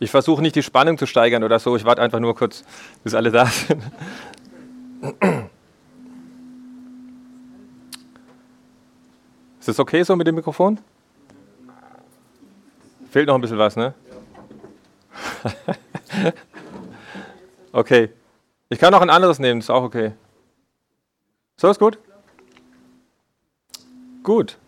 Ich 0.00 0.10
versuche 0.10 0.42
nicht 0.42 0.54
die 0.54 0.62
Spannung 0.62 0.96
zu 0.96 1.06
steigern 1.06 1.42
oder 1.42 1.58
so. 1.58 1.74
Ich 1.76 1.84
warte 1.84 2.02
einfach 2.02 2.20
nur 2.20 2.34
kurz, 2.34 2.64
bis 3.02 3.14
alle 3.14 3.30
da 3.30 3.46
sind. 3.46 3.82
Ist 9.60 9.68
das 9.68 9.80
okay 9.80 10.02
so 10.02 10.14
mit 10.16 10.26
dem 10.26 10.36
Mikrofon? 10.36 10.78
Fehlt 13.10 13.26
noch 13.26 13.34
ein 13.34 13.40
bisschen 13.40 13.58
was, 13.58 13.74
ne? 13.76 13.94
okay. 17.72 18.10
Ich 18.68 18.78
kann 18.78 18.94
auch 18.94 19.00
ein 19.00 19.10
anderes 19.10 19.38
nehmen, 19.38 19.60
ist 19.60 19.70
auch 19.70 19.82
okay. 19.82 20.12
So 21.56 21.68
ist 21.68 21.78
gut? 21.78 21.98
Gut. 24.22 24.58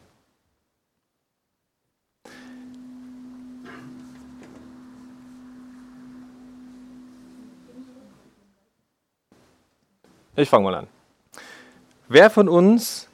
Ich 10.41 10.49
fange 10.49 10.65
mal 10.65 10.75
an. 10.75 10.87
Wer 12.09 12.31
von 12.31 12.49
uns, 12.49 13.09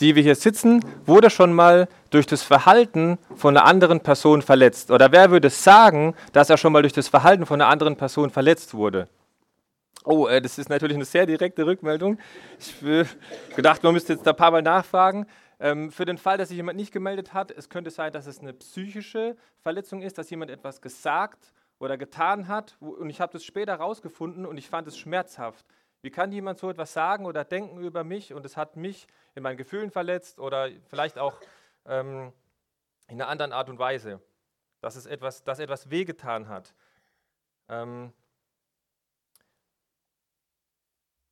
die 0.00 0.16
wir 0.16 0.22
hier 0.22 0.34
sitzen, 0.34 0.84
wurde 1.06 1.30
schon 1.30 1.52
mal 1.52 1.88
durch 2.10 2.26
das 2.26 2.42
Verhalten 2.42 3.18
von 3.36 3.56
einer 3.56 3.66
anderen 3.66 4.00
Person 4.00 4.42
verletzt? 4.42 4.90
Oder 4.90 5.12
wer 5.12 5.30
würde 5.30 5.48
sagen, 5.48 6.14
dass 6.32 6.50
er 6.50 6.56
schon 6.56 6.72
mal 6.72 6.82
durch 6.82 6.92
das 6.92 7.06
Verhalten 7.06 7.46
von 7.46 7.60
einer 7.60 7.70
anderen 7.70 7.96
Person 7.96 8.30
verletzt 8.30 8.74
wurde? 8.74 9.08
Oh, 10.04 10.26
äh, 10.26 10.42
das 10.42 10.58
ist 10.58 10.68
natürlich 10.68 10.96
eine 10.96 11.04
sehr 11.04 11.24
direkte 11.24 11.66
Rückmeldung. 11.66 12.18
Ich 12.58 12.82
äh, 12.82 13.04
gedacht, 13.54 13.82
man 13.84 13.94
müsste 13.94 14.14
jetzt 14.14 14.26
da 14.26 14.32
ein 14.32 14.36
paar 14.36 14.50
Mal 14.50 14.62
nachfragen. 14.62 15.26
Ähm, 15.60 15.92
für 15.92 16.04
den 16.04 16.18
Fall, 16.18 16.36
dass 16.36 16.48
sich 16.48 16.56
jemand 16.56 16.76
nicht 16.76 16.92
gemeldet 16.92 17.32
hat, 17.32 17.52
es 17.52 17.68
könnte 17.68 17.90
sein, 17.90 18.12
dass 18.12 18.26
es 18.26 18.40
eine 18.40 18.52
psychische 18.54 19.36
Verletzung 19.62 20.02
ist, 20.02 20.18
dass 20.18 20.28
jemand 20.30 20.50
etwas 20.50 20.82
gesagt 20.82 21.52
oder 21.78 21.96
getan 21.96 22.48
hat. 22.48 22.76
Und 22.80 23.08
ich 23.08 23.20
habe 23.20 23.32
das 23.32 23.44
später 23.44 23.72
herausgefunden 23.78 24.46
und 24.46 24.58
ich 24.58 24.68
fand 24.68 24.88
es 24.88 24.98
schmerzhaft. 24.98 25.64
Wie 26.04 26.10
kann 26.10 26.32
jemand 26.32 26.58
so 26.58 26.68
etwas 26.68 26.92
sagen 26.92 27.24
oder 27.24 27.46
denken 27.46 27.78
über 27.78 28.04
mich 28.04 28.34
und 28.34 28.44
es 28.44 28.58
hat 28.58 28.76
mich 28.76 29.06
in 29.34 29.42
meinen 29.42 29.56
Gefühlen 29.56 29.90
verletzt 29.90 30.38
oder 30.38 30.68
vielleicht 30.84 31.18
auch 31.18 31.40
ähm, 31.86 32.30
in 33.08 33.22
einer 33.22 33.28
anderen 33.30 33.54
Art 33.54 33.70
und 33.70 33.78
Weise, 33.78 34.20
dass 34.82 34.96
es 34.96 35.06
etwas, 35.06 35.44
dass 35.44 35.60
etwas 35.60 35.88
wehgetan 35.88 36.50
hat. 36.50 36.74
Ähm 37.70 38.12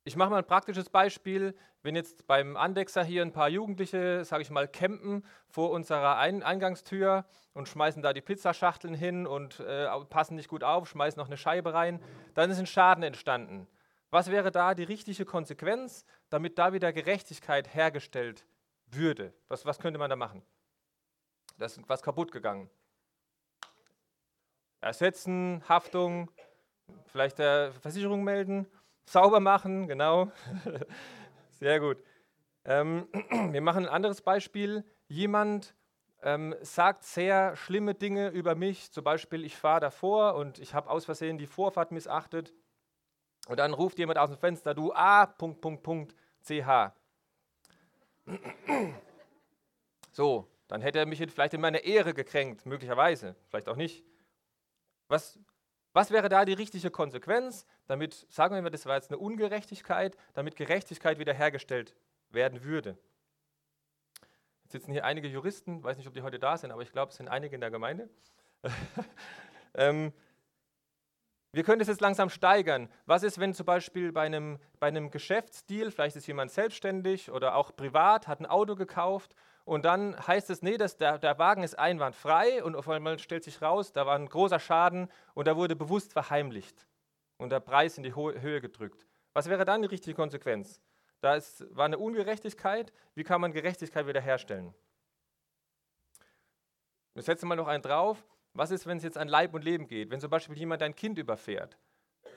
ich 0.05 0.15
mache 0.15 0.31
mal 0.31 0.39
ein 0.39 0.47
praktisches 0.47 0.89
Beispiel. 0.89 1.55
Wenn 1.83 1.95
jetzt 1.95 2.25
beim 2.25 2.57
Andexer 2.57 3.03
hier 3.03 3.21
ein 3.21 3.31
paar 3.31 3.49
Jugendliche, 3.49 4.25
sage 4.25 4.41
ich 4.41 4.49
mal, 4.49 4.67
campen 4.67 5.23
vor 5.49 5.69
unserer 5.69 6.17
ein 6.17 6.41
Eingangstür 6.41 7.25
und 7.53 7.69
schmeißen 7.69 8.01
da 8.01 8.11
die 8.11 8.21
Pizzaschachteln 8.21 8.95
hin 8.95 9.27
und 9.27 9.59
äh, 9.59 9.87
passen 10.09 10.33
nicht 10.33 10.49
gut 10.49 10.63
auf, 10.63 10.89
schmeißen 10.89 11.19
noch 11.19 11.27
eine 11.27 11.37
Scheibe 11.37 11.75
rein, 11.75 12.01
dann 12.33 12.49
ist 12.49 12.57
ein 12.57 12.65
Schaden 12.65 13.03
entstanden. 13.03 13.67
Was 14.13 14.29
wäre 14.29 14.51
da 14.51 14.75
die 14.75 14.83
richtige 14.83 15.25
Konsequenz, 15.25 16.05
damit 16.29 16.59
da 16.59 16.71
wieder 16.71 16.93
Gerechtigkeit 16.93 17.73
hergestellt 17.73 18.45
würde? 18.85 19.33
Was, 19.47 19.65
was 19.65 19.79
könnte 19.79 19.97
man 19.97 20.07
da 20.07 20.15
machen? 20.15 20.43
Da 21.57 21.65
ist 21.65 21.81
was 21.89 22.03
kaputt 22.03 22.31
gegangen. 22.31 22.69
Ersetzen, 24.81 25.63
Haftung, 25.67 26.29
vielleicht 27.07 27.39
der 27.39 27.71
Versicherung 27.81 28.23
melden, 28.23 28.67
sauber 29.03 29.39
machen, 29.39 29.87
genau. 29.87 30.31
Sehr 31.49 31.79
gut. 31.79 31.97
Ähm, 32.65 33.07
wir 33.51 33.61
machen 33.61 33.87
ein 33.87 33.91
anderes 33.91 34.21
Beispiel. 34.21 34.83
Jemand 35.07 35.73
ähm, 36.21 36.53
sagt 36.61 37.03
sehr 37.03 37.55
schlimme 37.55 37.95
Dinge 37.95 38.29
über 38.29 38.53
mich, 38.53 38.91
zum 38.91 39.03
Beispiel 39.03 39.43
ich 39.43 39.57
fahre 39.57 39.79
davor 39.79 40.35
und 40.35 40.59
ich 40.59 40.75
habe 40.75 40.91
aus 40.91 41.05
Versehen 41.05 41.39
die 41.39 41.47
Vorfahrt 41.47 41.91
missachtet 41.91 42.53
und 43.47 43.57
dann 43.59 43.73
ruft 43.73 43.97
jemand 43.97 44.17
aus 44.17 44.29
dem 44.29 44.37
Fenster, 44.37 44.73
du 44.73 44.93
A, 44.93 45.25
Punkt, 45.25 45.61
Punkt, 45.61 45.83
Punkt, 45.83 46.15
CH. 46.41 46.93
So, 50.15 50.47
dann 50.67 50.83
hätte 50.83 50.99
er 50.99 51.07
mich 51.07 51.17
vielleicht 51.17 51.55
in 51.55 51.61
meiner 51.61 51.83
Ehre 51.83 52.13
gekränkt, 52.13 52.67
möglicherweise, 52.67 53.35
vielleicht 53.47 53.67
auch 53.67 53.75
nicht. 53.75 54.05
Was, 55.07 55.39
was 55.91 56.11
wäre 56.11 56.29
da 56.29 56.45
die 56.45 56.53
richtige 56.53 56.91
Konsequenz, 56.91 57.65
damit, 57.87 58.27
sagen 58.29 58.53
wir 58.53 58.61
mal, 58.61 58.69
das 58.69 58.85
war 58.85 58.95
jetzt 58.95 59.09
eine 59.09 59.17
Ungerechtigkeit, 59.17 60.15
damit 60.33 60.55
Gerechtigkeit 60.55 61.17
wiederhergestellt 61.17 61.95
werden 62.29 62.63
würde? 62.63 62.95
Jetzt 64.63 64.73
sitzen 64.73 64.91
hier 64.91 65.03
einige 65.03 65.27
Juristen, 65.27 65.83
weiß 65.83 65.97
nicht, 65.97 66.07
ob 66.07 66.13
die 66.13 66.21
heute 66.21 66.37
da 66.37 66.57
sind, 66.57 66.71
aber 66.71 66.83
ich 66.83 66.91
glaube, 66.91 67.09
es 67.09 67.17
sind 67.17 67.27
einige 67.27 67.55
in 67.55 67.61
der 67.61 67.71
Gemeinde. 67.71 68.07
ähm, 69.73 70.13
wir 71.53 71.63
können 71.63 71.79
das 71.79 71.87
jetzt 71.87 72.01
langsam 72.01 72.29
steigern. 72.29 72.89
Was 73.05 73.21
ist, 73.21 73.39
wenn 73.39 73.53
zum 73.53 73.67
Beispiel 73.67 74.11
bei 74.11 74.23
einem, 74.23 74.59
bei 74.79 74.87
einem 74.87 75.11
Geschäftsdeal, 75.11 75.91
vielleicht 75.91 76.15
ist 76.15 76.25
jemand 76.25 76.51
selbstständig 76.51 77.31
oder 77.31 77.55
auch 77.55 77.75
privat, 77.75 78.27
hat 78.27 78.39
ein 78.39 78.47
Auto 78.47 78.75
gekauft 78.75 79.35
und 79.63 79.85
dann 79.85 80.15
heißt 80.27 80.49
es, 80.49 80.63
nee, 80.63 80.77
das, 80.77 80.97
der, 80.97 81.19
der 81.19 81.37
Wagen 81.37 81.61
ist 81.61 81.77
einwandfrei 81.77 82.63
und 82.63 82.75
auf 82.75 82.89
einmal 82.89 83.19
stellt 83.19 83.43
sich 83.43 83.61
raus, 83.61 83.93
da 83.93 84.07
war 84.07 84.15
ein 84.15 84.27
großer 84.27 84.59
Schaden 84.59 85.09
und 85.35 85.47
da 85.47 85.55
wurde 85.55 85.75
bewusst 85.75 86.11
verheimlicht 86.13 86.87
und 87.37 87.51
der 87.51 87.59
Preis 87.59 87.97
in 87.97 88.03
die 88.03 88.15
Höhe 88.15 88.59
gedrückt. 88.59 89.05
Was 89.33 89.47
wäre 89.47 89.63
dann 89.63 89.83
die 89.83 89.87
richtige 89.87 90.15
Konsequenz? 90.15 90.81
Da 91.21 91.35
ist, 91.35 91.65
war 91.75 91.85
eine 91.85 91.99
Ungerechtigkeit. 91.99 92.91
Wie 93.15 93.23
kann 93.23 93.39
man 93.39 93.53
Gerechtigkeit 93.53 94.07
wiederherstellen? 94.07 94.73
Wir 97.13 97.23
setzen 97.23 97.47
mal 97.47 97.55
noch 97.55 97.67
einen 97.67 97.83
drauf. 97.83 98.25
Was 98.53 98.71
ist, 98.71 98.85
wenn 98.85 98.97
es 98.97 99.03
jetzt 99.03 99.17
an 99.17 99.27
Leib 99.27 99.53
und 99.53 99.63
Leben 99.63 99.87
geht? 99.87 100.11
Wenn 100.11 100.19
zum 100.19 100.29
Beispiel 100.29 100.57
jemand 100.57 100.81
dein 100.81 100.95
Kind 100.95 101.17
überfährt, 101.17 101.77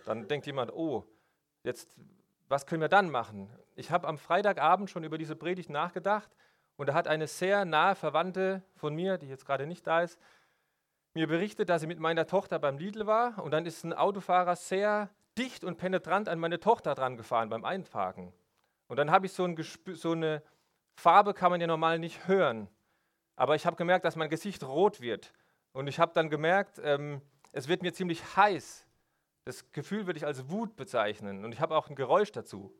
dann 0.04 0.28
denkt 0.28 0.46
jemand, 0.46 0.72
oh, 0.72 1.04
jetzt, 1.62 1.94
was 2.48 2.66
können 2.66 2.80
wir 2.80 2.88
dann 2.88 3.10
machen? 3.10 3.50
Ich 3.74 3.90
habe 3.90 4.08
am 4.08 4.18
Freitagabend 4.18 4.88
schon 4.88 5.04
über 5.04 5.18
diese 5.18 5.36
Predigt 5.36 5.68
nachgedacht 5.68 6.30
und 6.76 6.88
da 6.88 6.94
hat 6.94 7.08
eine 7.08 7.26
sehr 7.26 7.64
nahe 7.64 7.94
Verwandte 7.94 8.62
von 8.76 8.94
mir, 8.94 9.18
die 9.18 9.28
jetzt 9.28 9.44
gerade 9.44 9.66
nicht 9.66 9.86
da 9.86 10.02
ist, 10.02 10.18
mir 11.12 11.26
berichtet, 11.26 11.68
dass 11.68 11.80
sie 11.80 11.86
mit 11.86 11.98
meiner 11.98 12.26
Tochter 12.26 12.58
beim 12.58 12.78
Lidl 12.78 13.06
war 13.06 13.42
und 13.42 13.50
dann 13.50 13.66
ist 13.66 13.84
ein 13.84 13.92
Autofahrer 13.92 14.54
sehr 14.54 15.10
dicht 15.38 15.64
und 15.64 15.76
penetrant 15.76 16.28
an 16.28 16.38
meine 16.38 16.60
Tochter 16.60 16.94
dran 16.94 17.16
gefahren 17.16 17.48
beim 17.48 17.64
Einparken. 17.64 18.32
Und 18.88 18.98
dann 18.98 19.10
habe 19.10 19.26
ich 19.26 19.32
so, 19.32 19.44
ein 19.44 19.56
so 19.94 20.12
eine 20.12 20.42
Farbe, 20.94 21.34
kann 21.34 21.50
man 21.50 21.60
ja 21.60 21.66
normal 21.66 21.98
nicht 21.98 22.28
hören. 22.28 22.68
Aber 23.34 23.54
ich 23.54 23.66
habe 23.66 23.76
gemerkt, 23.76 24.04
dass 24.04 24.16
mein 24.16 24.30
Gesicht 24.30 24.62
rot 24.64 25.00
wird. 25.00 25.32
Und 25.76 25.88
ich 25.88 25.98
habe 25.98 26.14
dann 26.14 26.30
gemerkt, 26.30 26.80
ähm, 26.82 27.20
es 27.52 27.68
wird 27.68 27.82
mir 27.82 27.92
ziemlich 27.92 28.34
heiß. 28.34 28.86
Das 29.44 29.70
Gefühl 29.72 30.06
würde 30.06 30.16
ich 30.16 30.24
als 30.24 30.48
Wut 30.48 30.74
bezeichnen. 30.74 31.44
Und 31.44 31.52
ich 31.52 31.60
habe 31.60 31.76
auch 31.76 31.90
ein 31.90 31.94
Geräusch 31.94 32.32
dazu. 32.32 32.74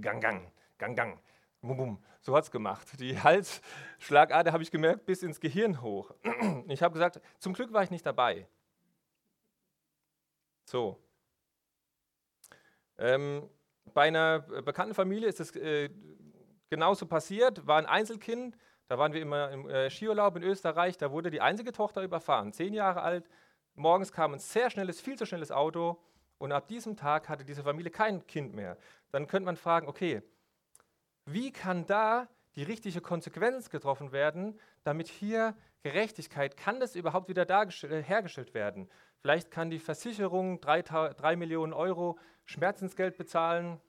Gang, 0.00 0.18
gang, 0.18 0.50
gang, 0.78 0.96
gang. 0.96 1.20
Bum, 1.60 1.76
bum. 1.76 2.04
So 2.22 2.34
hat 2.34 2.44
es 2.44 2.50
gemacht. 2.50 2.88
Die 3.00 3.20
Halsschlagader 3.22 4.50
habe 4.50 4.62
ich 4.62 4.70
gemerkt 4.70 5.04
bis 5.04 5.22
ins 5.22 5.40
Gehirn 5.40 5.82
hoch. 5.82 6.14
Ich 6.68 6.82
habe 6.82 6.94
gesagt, 6.94 7.20
zum 7.38 7.52
Glück 7.52 7.70
war 7.74 7.82
ich 7.82 7.90
nicht 7.90 8.06
dabei. 8.06 8.48
So. 10.64 10.98
Ähm, 12.96 13.46
bei 13.92 14.08
einer 14.08 14.38
bekannten 14.38 14.94
Familie 14.94 15.28
ist 15.28 15.40
es 15.40 15.54
äh, 15.54 15.90
genauso 16.70 17.04
passiert, 17.04 17.66
war 17.66 17.76
ein 17.76 17.86
Einzelkind, 17.86 18.56
da 18.88 18.98
waren 18.98 19.12
wir 19.12 19.20
immer 19.20 19.50
im 19.50 19.68
äh, 19.68 19.90
Skiurlaub 19.90 20.36
in 20.36 20.42
Österreich, 20.42 20.96
da 20.96 21.12
wurde 21.12 21.30
die 21.30 21.40
einzige 21.40 21.72
Tochter 21.72 22.02
überfahren, 22.02 22.52
zehn 22.52 22.74
Jahre 22.74 23.02
alt. 23.02 23.28
Morgens 23.74 24.12
kam 24.12 24.32
ein 24.32 24.38
sehr 24.38 24.70
schnelles, 24.70 25.00
viel 25.00 25.16
zu 25.16 25.26
schnelles 25.26 25.52
Auto 25.52 25.98
und 26.38 26.52
ab 26.52 26.68
diesem 26.68 26.96
Tag 26.96 27.28
hatte 27.28 27.44
diese 27.44 27.62
Familie 27.62 27.90
kein 27.90 28.26
Kind 28.26 28.54
mehr. 28.54 28.76
Dann 29.12 29.26
könnte 29.26 29.44
man 29.44 29.56
fragen, 29.56 29.88
okay, 29.88 30.22
wie 31.26 31.52
kann 31.52 31.86
da 31.86 32.28
die 32.56 32.62
richtige 32.62 33.00
Konsequenz 33.00 33.70
getroffen 33.70 34.10
werden, 34.12 34.58
damit 34.82 35.08
hier 35.08 35.54
Gerechtigkeit, 35.82 36.56
kann 36.56 36.80
das 36.80 36.96
überhaupt 36.96 37.28
wieder 37.28 37.48
äh, 37.48 38.02
hergestellt 38.02 38.54
werden? 38.54 38.88
Vielleicht 39.20 39.50
kann 39.50 39.70
die 39.70 39.78
Versicherung 39.78 40.60
drei, 40.60 40.82
drei 40.82 41.36
Millionen 41.36 41.72
Euro 41.72 42.18
Schmerzensgeld 42.46 43.16
bezahlen. 43.16 43.80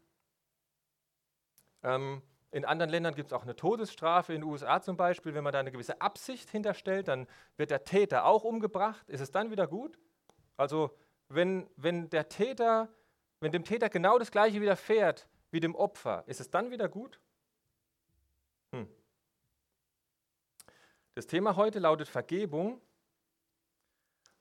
Ähm, 1.84 2.22
in 2.52 2.66
anderen 2.66 2.90
Ländern 2.90 3.14
gibt 3.14 3.28
es 3.28 3.34
auch 3.34 3.44
eine 3.44 3.56
Todesstrafe, 3.56 4.34
in 4.34 4.42
den 4.42 4.50
USA 4.50 4.82
zum 4.82 4.98
Beispiel. 4.98 5.34
Wenn 5.36 5.44
man 5.44 5.54
da 5.54 5.60
eine 5.60 5.72
gewisse 5.72 6.02
Absicht 6.02 6.50
hinterstellt, 6.50 7.08
dann 7.08 7.28
wird 7.58 7.70
der 7.70 7.84
Täter 7.84 8.26
auch 8.26 8.44
umgebracht. 8.44 9.08
Ist 9.08 9.22
es 9.22 9.30
dann 9.30 9.52
wieder 9.52 9.68
gut? 9.68 10.00
Also 10.58 10.98
wenn, 11.28 11.70
wenn 11.76 12.10
der 12.10 12.28
Täter, 12.28 12.90
wenn 13.40 13.52
dem 13.52 13.64
Täter 13.64 13.90
genau 13.90 14.18
das 14.18 14.32
gleiche 14.32 14.62
widerfährt 14.62 15.28
wie 15.52 15.60
dem 15.60 15.76
Opfer, 15.76 16.24
ist 16.26 16.40
es 16.40 16.50
dann 16.50 16.72
wieder 16.72 16.90
gut? 16.90 17.20
Hm. 18.72 18.88
Das 21.14 21.28
Thema 21.28 21.56
heute 21.56 21.78
lautet 21.78 22.08
Vergebung. 22.08 22.82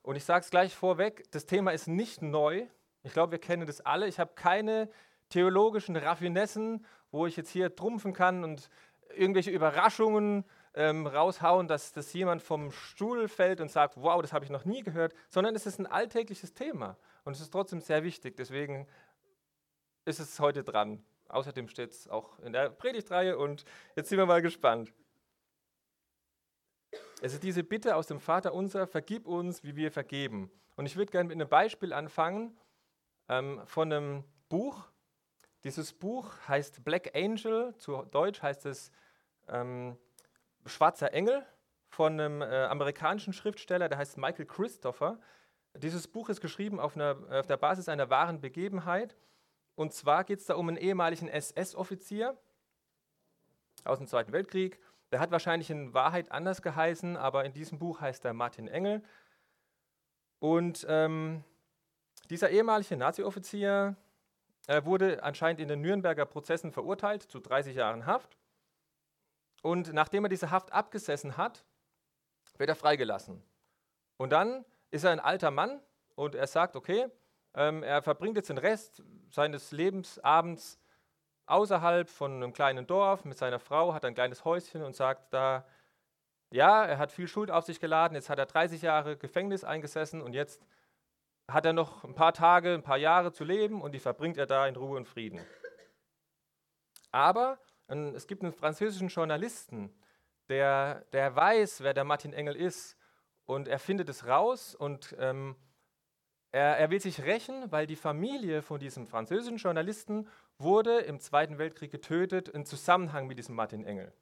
Und 0.01 0.15
ich 0.15 0.25
sage 0.25 0.43
es 0.43 0.49
gleich 0.49 0.75
vorweg, 0.75 1.29
das 1.29 1.45
Thema 1.45 1.71
ist 1.71 1.87
nicht 1.87 2.23
neu. 2.23 2.65
Ich 3.03 3.13
glaube, 3.13 3.33
wir 3.33 3.39
kennen 3.39 3.67
das 3.67 3.81
alle. 3.81 4.07
Ich 4.07 4.19
habe 4.19 4.33
keine 4.33 4.89
theologischen 5.29 5.95
Raffinessen 5.95 6.85
wo 7.11 7.25
ich 7.25 7.35
jetzt 7.37 7.49
hier 7.49 7.75
trumpfen 7.75 8.13
kann 8.13 8.43
und 8.43 8.69
irgendwelche 9.15 9.51
Überraschungen 9.51 10.45
ähm, 10.73 11.07
raushauen, 11.07 11.67
dass, 11.67 11.91
dass 11.91 12.13
jemand 12.13 12.41
vom 12.41 12.71
Stuhl 12.71 13.27
fällt 13.27 13.61
und 13.61 13.71
sagt, 13.71 13.95
wow, 13.97 14.21
das 14.21 14.33
habe 14.33 14.45
ich 14.45 14.51
noch 14.51 14.65
nie 14.65 14.81
gehört, 14.81 15.13
sondern 15.29 15.55
es 15.55 15.65
ist 15.65 15.79
ein 15.79 15.87
alltägliches 15.87 16.53
Thema 16.53 16.97
und 17.23 17.33
es 17.33 17.41
ist 17.41 17.51
trotzdem 17.51 17.81
sehr 17.81 18.03
wichtig. 18.03 18.35
Deswegen 18.37 18.87
ist 20.05 20.19
es 20.19 20.39
heute 20.39 20.63
dran. 20.63 21.03
Außerdem 21.27 21.67
steht 21.67 21.91
es 21.91 22.07
auch 22.07 22.39
in 22.39 22.53
der 22.53 22.69
Predigtreihe 22.69 23.37
und 23.37 23.65
jetzt 23.95 24.09
sind 24.09 24.17
wir 24.17 24.25
mal 24.25 24.41
gespannt. 24.41 24.91
Es 27.21 27.33
ist 27.33 27.43
diese 27.43 27.63
Bitte 27.63 27.95
aus 27.95 28.07
dem 28.07 28.19
Vater 28.19 28.53
unser, 28.53 28.87
vergib 28.87 29.27
uns, 29.27 29.63
wie 29.63 29.75
wir 29.75 29.91
vergeben. 29.91 30.49
Und 30.75 30.85
ich 30.85 30.95
würde 30.95 31.11
gerne 31.11 31.27
mit 31.27 31.35
einem 31.35 31.49
Beispiel 31.49 31.93
anfangen 31.93 32.57
ähm, 33.27 33.61
von 33.65 33.91
einem 33.91 34.23
Buch. 34.47 34.89
Dieses 35.63 35.91
Buch 35.93 36.31
heißt 36.47 36.83
Black 36.83 37.15
Angel, 37.15 37.75
zu 37.77 38.03
Deutsch 38.11 38.41
heißt 38.41 38.65
es 38.65 38.91
ähm, 39.49 39.97
Schwarzer 40.65 41.13
Engel 41.13 41.45
von 41.89 42.13
einem 42.13 42.41
äh, 42.41 42.65
amerikanischen 42.65 43.33
Schriftsteller, 43.33 43.89
der 43.89 43.97
heißt 43.97 44.17
Michael 44.17 44.45
Christopher. 44.45 45.19
Dieses 45.75 46.07
Buch 46.07 46.29
ist 46.29 46.39
geschrieben 46.39 46.79
auf, 46.79 46.95
einer, 46.95 47.17
auf 47.29 47.45
der 47.45 47.57
Basis 47.57 47.89
einer 47.89 48.09
wahren 48.09 48.39
Begebenheit. 48.39 49.17
Und 49.75 49.93
zwar 49.93 50.23
geht 50.23 50.39
es 50.39 50.45
da 50.45 50.55
um 50.55 50.67
einen 50.67 50.77
ehemaligen 50.77 51.27
SS-Offizier 51.27 52.37
aus 53.83 53.97
dem 53.97 54.07
Zweiten 54.07 54.31
Weltkrieg. 54.31 54.79
Der 55.11 55.19
hat 55.19 55.31
wahrscheinlich 55.31 55.69
in 55.69 55.93
Wahrheit 55.93 56.31
anders 56.31 56.61
geheißen, 56.61 57.17
aber 57.17 57.45
in 57.45 57.53
diesem 57.53 57.79
Buch 57.79 57.99
heißt 57.99 58.23
er 58.25 58.33
Martin 58.33 58.67
Engel. 58.67 59.03
Und 60.39 60.85
ähm, 60.87 61.43
dieser 62.29 62.49
ehemalige 62.49 62.95
Nazi-Offizier 62.95 63.95
äh, 64.69 64.85
wurde 64.85 65.23
anscheinend 65.23 65.59
in 65.59 65.67
den 65.67 65.81
Nürnberger 65.81 66.25
Prozessen 66.25 66.71
verurteilt 66.71 67.23
zu 67.23 67.39
30 67.39 67.75
Jahren 67.75 68.05
Haft. 68.05 68.37
Und 69.63 69.91
nachdem 69.93 70.25
er 70.25 70.29
diese 70.29 70.51
Haft 70.51 70.71
abgesessen 70.71 71.37
hat, 71.37 71.65
wird 72.57 72.69
er 72.69 72.75
freigelassen. 72.75 73.41
Und 74.17 74.29
dann 74.29 74.63
ist 74.91 75.05
er 75.05 75.11
ein 75.11 75.19
alter 75.19 75.49
Mann 75.49 75.81
und 76.13 76.35
er 76.35 76.45
sagt, 76.45 76.75
okay, 76.75 77.07
ähm, 77.55 77.81
er 77.81 78.03
verbringt 78.03 78.37
jetzt 78.37 78.51
den 78.51 78.59
Rest 78.59 79.01
seines 79.31 79.71
Lebens 79.71 80.19
abends 80.19 80.79
außerhalb 81.47 82.07
von 82.07 82.33
einem 82.33 82.53
kleinen 82.53 82.85
Dorf 82.85 83.25
mit 83.25 83.39
seiner 83.39 83.59
Frau, 83.59 83.95
hat 83.95 84.05
ein 84.05 84.13
kleines 84.13 84.45
Häuschen 84.45 84.83
und 84.83 84.95
sagt 84.95 85.33
da, 85.33 85.65
ja, 86.51 86.85
er 86.85 86.99
hat 86.99 87.11
viel 87.11 87.27
Schuld 87.27 87.49
auf 87.49 87.65
sich 87.65 87.79
geladen, 87.79 88.13
jetzt 88.13 88.29
hat 88.29 88.37
er 88.37 88.45
30 88.45 88.83
Jahre 88.83 89.17
Gefängnis 89.17 89.63
eingesessen 89.63 90.21
und 90.21 90.33
jetzt 90.33 90.63
hat 91.49 91.65
er 91.65 91.73
noch 91.73 92.03
ein 92.03 92.15
paar 92.15 92.33
Tage, 92.33 92.73
ein 92.73 92.83
paar 92.83 92.97
Jahre 92.97 93.31
zu 93.31 93.43
leben 93.43 93.81
und 93.81 93.93
die 93.93 93.99
verbringt 93.99 94.37
er 94.37 94.45
da 94.45 94.67
in 94.67 94.75
Ruhe 94.75 94.97
und 94.97 95.07
Frieden. 95.07 95.39
Aber 97.11 97.59
es 97.87 98.27
gibt 98.27 98.43
einen 98.43 98.53
französischen 98.53 99.07
Journalisten, 99.07 99.91
der, 100.47 101.05
der 101.11 101.35
weiß, 101.35 101.81
wer 101.81 101.93
der 101.93 102.03
Martin 102.03 102.33
Engel 102.33 102.55
ist 102.55 102.97
und 103.45 103.67
er 103.67 103.79
findet 103.79 104.09
es 104.09 104.27
raus 104.27 104.75
und 104.75 105.15
ähm, 105.19 105.55
er, 106.51 106.77
er 106.77 106.89
will 106.89 106.99
sich 106.99 107.23
rächen, 107.23 107.71
weil 107.71 107.87
die 107.87 107.95
Familie 107.95 108.61
von 108.61 108.79
diesem 108.79 109.07
französischen 109.07 109.57
Journalisten 109.57 110.27
wurde 110.57 110.99
im 110.99 111.19
Zweiten 111.19 111.57
Weltkrieg 111.57 111.91
getötet 111.91 112.49
im 112.49 112.65
Zusammenhang 112.65 113.27
mit 113.27 113.37
diesem 113.37 113.55
Martin 113.55 113.85
Engel. 113.85 114.13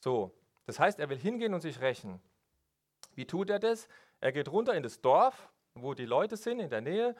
So, 0.00 0.36
das 0.66 0.78
heißt, 0.78 1.00
er 1.00 1.08
will 1.08 1.18
hingehen 1.18 1.54
und 1.54 1.60
sich 1.60 1.80
rächen. 1.80 2.20
Wie 3.14 3.26
tut 3.26 3.50
er 3.50 3.58
das? 3.58 3.88
Er 4.20 4.32
geht 4.32 4.50
runter 4.50 4.74
in 4.74 4.82
das 4.82 5.00
Dorf, 5.00 5.50
wo 5.82 5.94
die 5.94 6.06
Leute 6.06 6.36
sind, 6.36 6.60
in 6.60 6.70
der 6.70 6.80
Nähe, 6.80 7.14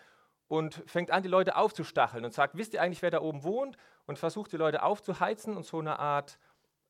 und 0.48 0.82
fängt 0.86 1.10
an, 1.10 1.22
die 1.22 1.28
Leute 1.28 1.56
aufzustacheln 1.56 2.24
und 2.24 2.32
sagt, 2.32 2.56
wisst 2.56 2.74
ihr 2.74 2.82
eigentlich, 2.82 3.02
wer 3.02 3.10
da 3.10 3.20
oben 3.20 3.44
wohnt? 3.44 3.76
Und 4.06 4.18
versucht, 4.18 4.52
die 4.52 4.56
Leute 4.56 4.82
aufzuheizen 4.82 5.56
und 5.56 5.66
so 5.66 5.78
eine 5.78 5.98
Art 5.98 6.38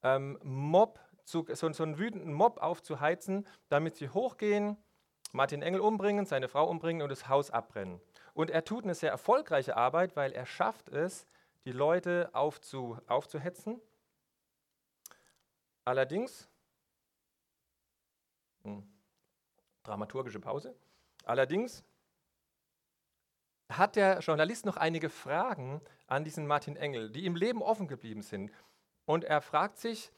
ähm, 0.03 0.39
Mob, 0.43 1.01
zu, 1.25 1.45
so, 1.53 1.71
so 1.73 1.83
einen 1.83 1.99
wütenden 1.99 2.33
Mob 2.33 2.59
aufzuheizen, 2.63 3.47
damit 3.69 3.97
sie 3.97 4.09
hochgehen, 4.09 4.77
Martin 5.33 5.61
Engel 5.61 5.81
umbringen, 5.81 6.25
seine 6.25 6.49
Frau 6.49 6.69
umbringen 6.69 7.03
und 7.03 7.11
das 7.11 7.29
Haus 7.29 7.51
abbrennen. 7.51 8.01
Und 8.33 8.51
er 8.51 8.65
tut 8.65 8.85
eine 8.85 8.95
sehr 8.95 9.11
erfolgreiche 9.11 9.77
Arbeit, 9.77 10.17
weil 10.17 10.33
er 10.33 10.47
schafft 10.47 10.89
es, 10.89 11.27
die 11.65 11.73
Leute 11.73 12.31
aufzu, 12.33 12.97
aufzuhetzen. 13.09 13.81
Allerdings, 15.85 16.49
hm, 18.63 18.87
dramaturgische 19.83 20.41
Pause, 20.41 20.75
allerdings 21.29 21.85
hat 23.71 23.97
der 23.97 24.21
Journalist 24.21 24.65
noch 24.65 24.77
einige 24.77 25.11
Fragen 25.11 25.81
an 26.07 26.25
diesen 26.25 26.47
Martin 26.47 26.77
Engel, 26.77 27.11
die 27.11 27.27
im 27.27 27.37
Leben 27.37 27.63
offen 27.63 27.87
geblieben 27.87 28.23
sind. 28.23 28.51
Und 29.05 29.25
er 29.25 29.41
fragt 29.41 29.79
sich, 29.79 30.11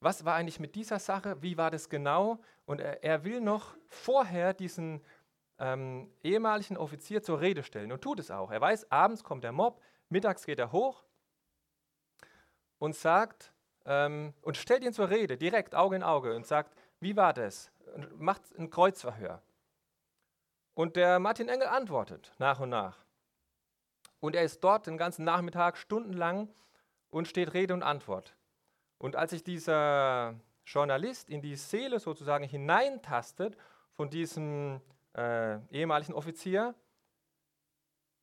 was 0.00 0.24
war 0.24 0.34
eigentlich 0.34 0.60
mit 0.60 0.74
dieser 0.74 0.98
Sache, 0.98 1.42
wie 1.42 1.56
war 1.56 1.70
das 1.70 1.88
genau? 1.88 2.38
Und 2.66 2.80
er, 2.80 3.02
er 3.02 3.24
will 3.24 3.40
noch 3.40 3.76
vorher 3.88 4.52
diesen 4.54 5.02
ähm, 5.58 6.10
ehemaligen 6.22 6.76
Offizier 6.76 7.22
zur 7.22 7.40
Rede 7.40 7.62
stellen 7.62 7.90
und 7.90 8.02
tut 8.02 8.20
es 8.20 8.30
auch. 8.30 8.50
Er 8.50 8.60
weiß, 8.60 8.90
abends 8.92 9.24
kommt 9.24 9.44
der 9.44 9.52
Mob, 9.52 9.80
mittags 10.08 10.44
geht 10.46 10.58
er 10.58 10.72
hoch 10.72 11.02
und 12.78 12.94
sagt 12.94 13.52
ähm, 13.86 14.34
und 14.42 14.56
stellt 14.56 14.84
ihn 14.84 14.92
zur 14.92 15.10
Rede, 15.10 15.36
direkt 15.36 15.74
Auge 15.74 15.96
in 15.96 16.02
Auge 16.02 16.36
und 16.36 16.46
sagt, 16.46 16.78
wie 17.00 17.16
war 17.16 17.32
das? 17.32 17.72
Und 17.94 18.20
macht 18.20 18.42
ein 18.56 18.70
Kreuzverhör. 18.70 19.42
Und 20.78 20.94
der 20.94 21.18
Martin 21.18 21.48
Engel 21.48 21.66
antwortet 21.66 22.30
nach 22.38 22.60
und 22.60 22.68
nach. 22.68 23.04
Und 24.20 24.36
er 24.36 24.44
ist 24.44 24.62
dort 24.62 24.86
den 24.86 24.96
ganzen 24.96 25.24
Nachmittag 25.24 25.76
stundenlang 25.76 26.54
und 27.10 27.26
steht 27.26 27.52
Rede 27.52 27.74
und 27.74 27.82
Antwort. 27.82 28.36
Und 28.96 29.16
als 29.16 29.32
sich 29.32 29.42
dieser 29.42 30.36
Journalist 30.64 31.30
in 31.30 31.42
die 31.42 31.56
Seele 31.56 31.98
sozusagen 31.98 32.44
hineintastet 32.44 33.56
von 33.90 34.08
diesem 34.08 34.80
äh, 35.16 35.58
ehemaligen 35.72 36.14
Offizier, 36.14 36.76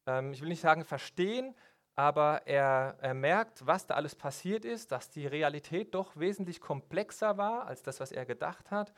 ähm, 0.07 0.31
ich 0.31 0.39
will 0.39 0.47
nicht 0.47 0.61
sagen 0.61 0.85
verstehen, 0.85 1.55
aber 1.95 2.47
er, 2.47 2.95
er 3.01 3.15
merkt, 3.15 3.67
was 3.67 3.85
da 3.85 3.95
alles 3.95 4.15
passiert 4.15 4.63
ist, 4.63 4.93
dass 4.93 5.09
die 5.09 5.27
Realität 5.27 5.93
doch 5.93 6.15
wesentlich 6.15 6.61
komplexer 6.61 7.37
war 7.37 7.67
als 7.67 7.83
das, 7.83 7.99
was 7.99 8.13
er 8.13 8.25
gedacht 8.25 8.71
hat, 8.71 8.93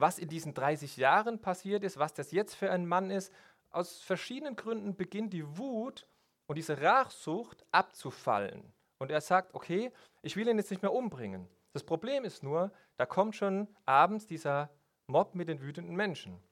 was 0.00 0.18
in 0.18 0.28
diesen 0.28 0.54
30 0.54 0.96
Jahren 0.96 1.40
passiert 1.40 1.84
ist, 1.84 1.98
was 1.98 2.14
das 2.14 2.32
jetzt 2.32 2.54
für 2.54 2.70
ein 2.70 2.86
Mann 2.86 3.10
ist. 3.10 3.32
Aus 3.70 4.00
verschiedenen 4.00 4.56
Gründen 4.56 4.96
beginnt 4.96 5.32
die 5.32 5.58
Wut 5.58 6.06
und 6.46 6.56
diese 6.56 6.80
Rachsucht 6.80 7.64
abzufallen. 7.72 8.72
Und 8.98 9.10
er 9.10 9.20
sagt, 9.20 9.54
okay, 9.54 9.92
ich 10.22 10.36
will 10.36 10.48
ihn 10.48 10.58
jetzt 10.58 10.70
nicht 10.70 10.82
mehr 10.82 10.92
umbringen. 10.92 11.48
Das 11.72 11.84
Problem 11.84 12.24
ist 12.24 12.42
nur, 12.42 12.72
da 12.96 13.06
kommt 13.06 13.36
schon 13.36 13.68
abends 13.84 14.26
dieser 14.26 14.70
Mob 15.06 15.34
mit 15.34 15.48
den 15.48 15.60
wütenden 15.60 15.94
Menschen. 15.94 16.42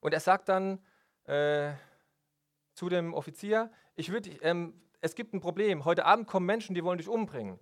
Und 0.00 0.14
er 0.14 0.20
sagt 0.20 0.48
dann 0.48 0.78
äh, 1.24 1.72
zu 2.74 2.88
dem 2.88 3.12
Offizier, 3.12 3.70
ich 3.96 4.10
würd, 4.10 4.30
ähm, 4.42 4.80
es 5.00 5.14
gibt 5.14 5.34
ein 5.34 5.40
Problem, 5.40 5.84
heute 5.84 6.06
Abend 6.06 6.26
kommen 6.26 6.46
Menschen, 6.46 6.74
die 6.74 6.84
wollen 6.84 6.98
dich 6.98 7.08
umbringen. 7.08 7.58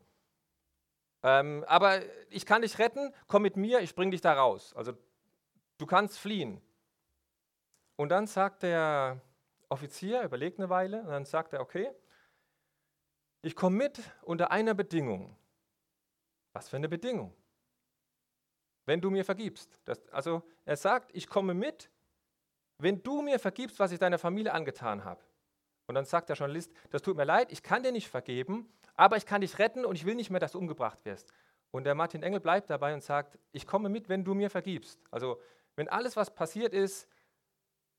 Ähm, 1.28 1.62
aber 1.66 2.00
ich 2.30 2.46
kann 2.46 2.62
dich 2.62 2.78
retten, 2.78 3.12
komm 3.26 3.42
mit 3.42 3.56
mir, 3.56 3.80
ich 3.80 3.94
bringe 3.94 4.12
dich 4.12 4.22
da 4.22 4.32
raus. 4.32 4.72
Also 4.74 4.92
du 5.76 5.84
kannst 5.84 6.18
fliehen. 6.18 6.62
Und 7.96 8.08
dann 8.08 8.26
sagt 8.26 8.62
der 8.62 9.20
Offizier, 9.68 10.22
überlegt 10.22 10.58
eine 10.58 10.70
Weile, 10.70 11.02
und 11.02 11.08
dann 11.08 11.26
sagt 11.26 11.52
er, 11.52 11.60
okay, 11.60 11.90
ich 13.42 13.54
komme 13.54 13.76
mit 13.76 14.00
unter 14.22 14.50
einer 14.50 14.72
Bedingung. 14.72 15.36
Was 16.54 16.70
für 16.70 16.76
eine 16.76 16.88
Bedingung? 16.88 17.34
Wenn 18.86 19.02
du 19.02 19.10
mir 19.10 19.24
vergibst. 19.24 19.78
Das, 19.84 20.08
also 20.08 20.42
er 20.64 20.78
sagt, 20.78 21.10
ich 21.14 21.28
komme 21.28 21.52
mit, 21.52 21.90
wenn 22.78 23.02
du 23.02 23.20
mir 23.20 23.38
vergibst, 23.38 23.78
was 23.78 23.92
ich 23.92 23.98
deiner 23.98 24.18
Familie 24.18 24.54
angetan 24.54 25.04
habe. 25.04 25.22
Und 25.88 25.94
dann 25.94 26.06
sagt 26.06 26.30
der 26.30 26.36
Journalist, 26.36 26.72
das 26.88 27.02
tut 27.02 27.16
mir 27.16 27.24
leid, 27.24 27.52
ich 27.52 27.62
kann 27.62 27.82
dir 27.82 27.92
nicht 27.92 28.08
vergeben, 28.08 28.72
aber 28.98 29.16
ich 29.16 29.26
kann 29.26 29.42
dich 29.42 29.58
retten 29.60 29.84
und 29.84 29.94
ich 29.94 30.04
will 30.04 30.16
nicht 30.16 30.28
mehr, 30.28 30.40
dass 30.40 30.52
du 30.52 30.58
umgebracht 30.58 31.04
wirst. 31.04 31.32
Und 31.70 31.84
der 31.84 31.94
Martin 31.94 32.24
Engel 32.24 32.40
bleibt 32.40 32.68
dabei 32.68 32.92
und 32.92 33.02
sagt, 33.02 33.38
ich 33.52 33.64
komme 33.64 33.88
mit, 33.88 34.08
wenn 34.08 34.24
du 34.24 34.34
mir 34.34 34.50
vergibst. 34.50 35.00
Also 35.12 35.40
wenn 35.76 35.88
alles, 35.88 36.16
was 36.16 36.34
passiert 36.34 36.74
ist, 36.74 37.08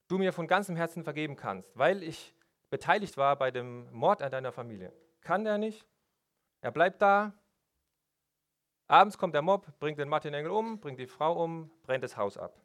du 0.10 0.18
mir 0.18 0.34
von 0.34 0.46
ganzem 0.46 0.76
Herzen 0.76 1.06
vergeben 1.06 1.38
kannst, 1.38 1.78
weil 1.78 2.04
ich 2.04 2.36
beteiligt 2.70 3.16
war 3.16 3.38
bei 3.38 3.50
dem 3.50 3.90
Mord 3.94 4.22
an 4.22 4.30
deiner 4.30 4.52
Familie. 4.52 4.92
Kann 5.22 5.46
der 5.46 5.58
nicht. 5.58 5.88
Er 6.60 6.72
bleibt 6.72 7.02
da. 7.02 7.34
Abends 8.88 9.18
kommt 9.18 9.36
der 9.36 9.42
Mob, 9.42 9.80
bringt 9.80 10.00
den 10.00 10.10
Martin 10.10 10.34
Engel 10.34 10.52
um, 10.52 10.82
bringt 10.82 11.00
die 11.00 11.08
Frau 11.08 11.42
um, 11.42 11.72
brennt 11.84 12.04
das 12.04 12.18
Haus 12.18 12.38
ab. 12.38 12.60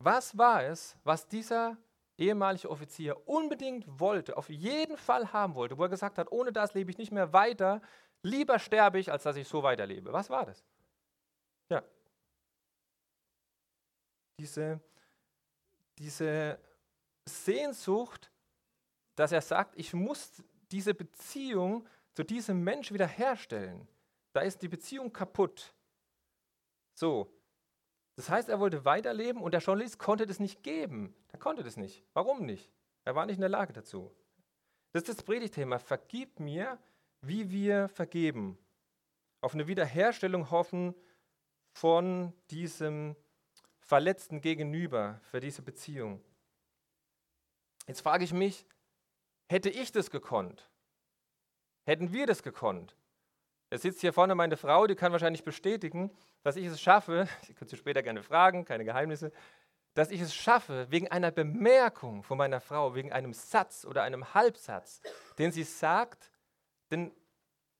Was 0.00 0.36
war 0.36 0.64
es, 0.64 0.96
was 1.04 1.28
dieser 1.28 1.76
ehemalige 2.18 2.68
Offizier 2.70 3.28
unbedingt 3.28 3.84
wollte, 4.00 4.36
auf 4.36 4.48
jeden 4.48 4.96
Fall 4.96 5.32
haben 5.32 5.54
wollte, 5.54 5.78
wo 5.78 5.82
er 5.84 5.88
gesagt 5.88 6.18
hat, 6.18 6.30
ohne 6.32 6.52
das 6.52 6.74
lebe 6.74 6.90
ich 6.90 6.98
nicht 6.98 7.12
mehr 7.12 7.32
weiter, 7.32 7.80
lieber 8.22 8.58
sterbe 8.58 8.98
ich, 8.98 9.10
als 9.12 9.22
dass 9.22 9.36
ich 9.36 9.46
so 9.48 9.62
weiterlebe? 9.62 10.12
Was 10.12 10.28
war 10.28 10.46
das? 10.46 10.64
Ja. 11.70 11.82
Diese, 14.38 14.80
diese 15.98 16.58
Sehnsucht 17.24 18.30
dass 19.18 19.32
er 19.32 19.40
sagt, 19.40 19.76
ich 19.76 19.92
muss 19.92 20.44
diese 20.70 20.94
Beziehung 20.94 21.86
zu 22.12 22.22
diesem 22.22 22.62
Mensch 22.62 22.92
wiederherstellen. 22.92 23.88
Da 24.32 24.42
ist 24.42 24.62
die 24.62 24.68
Beziehung 24.68 25.12
kaputt. 25.12 25.74
So. 26.94 27.28
Das 28.18 28.28
heißt, 28.28 28.48
er 28.48 28.58
wollte 28.58 28.84
weiterleben 28.84 29.40
und 29.40 29.52
der 29.52 29.60
Journalist 29.60 30.00
konnte 30.00 30.26
das 30.26 30.40
nicht 30.40 30.64
geben. 30.64 31.14
Er 31.28 31.38
konnte 31.38 31.62
das 31.62 31.76
nicht. 31.76 32.02
Warum 32.14 32.44
nicht? 32.44 32.68
Er 33.04 33.14
war 33.14 33.24
nicht 33.26 33.36
in 33.36 33.42
der 33.42 33.48
Lage 33.48 33.72
dazu. 33.72 34.12
Das 34.90 35.02
ist 35.04 35.08
das 35.18 35.22
Predigtthema. 35.22 35.78
Vergib 35.78 36.40
mir, 36.40 36.80
wie 37.20 37.48
wir 37.52 37.86
vergeben. 37.86 38.58
Auf 39.40 39.54
eine 39.54 39.68
Wiederherstellung 39.68 40.50
hoffen 40.50 40.96
von 41.70 42.32
diesem 42.50 43.14
Verletzten 43.78 44.40
gegenüber, 44.40 45.20
für 45.30 45.38
diese 45.38 45.62
Beziehung. 45.62 46.20
Jetzt 47.86 48.00
frage 48.00 48.24
ich 48.24 48.32
mich, 48.32 48.66
hätte 49.48 49.70
ich 49.70 49.92
das 49.92 50.10
gekonnt? 50.10 50.68
Hätten 51.84 52.12
wir 52.12 52.26
das 52.26 52.42
gekonnt? 52.42 52.96
Es 53.70 53.82
sitzt 53.82 54.00
hier 54.00 54.12
vorne 54.12 54.34
meine 54.34 54.56
Frau, 54.56 54.86
die 54.86 54.94
kann 54.94 55.12
wahrscheinlich 55.12 55.44
bestätigen, 55.44 56.10
dass 56.42 56.56
ich 56.56 56.66
es 56.66 56.80
schaffe, 56.80 57.28
Sie 57.46 57.54
können 57.54 57.68
Sie 57.68 57.76
später 57.76 58.02
gerne 58.02 58.22
fragen, 58.22 58.64
keine 58.64 58.84
Geheimnisse, 58.84 59.32
dass 59.94 60.10
ich 60.10 60.20
es 60.20 60.34
schaffe, 60.34 60.86
wegen 60.90 61.08
einer 61.08 61.30
Bemerkung 61.30 62.22
von 62.22 62.38
meiner 62.38 62.60
Frau, 62.60 62.94
wegen 62.94 63.12
einem 63.12 63.32
Satz 63.32 63.84
oder 63.84 64.04
einem 64.04 64.32
Halbsatz, 64.32 65.00
den 65.38 65.50
sie 65.50 65.64
sagt, 65.64 66.30
den 66.92 67.12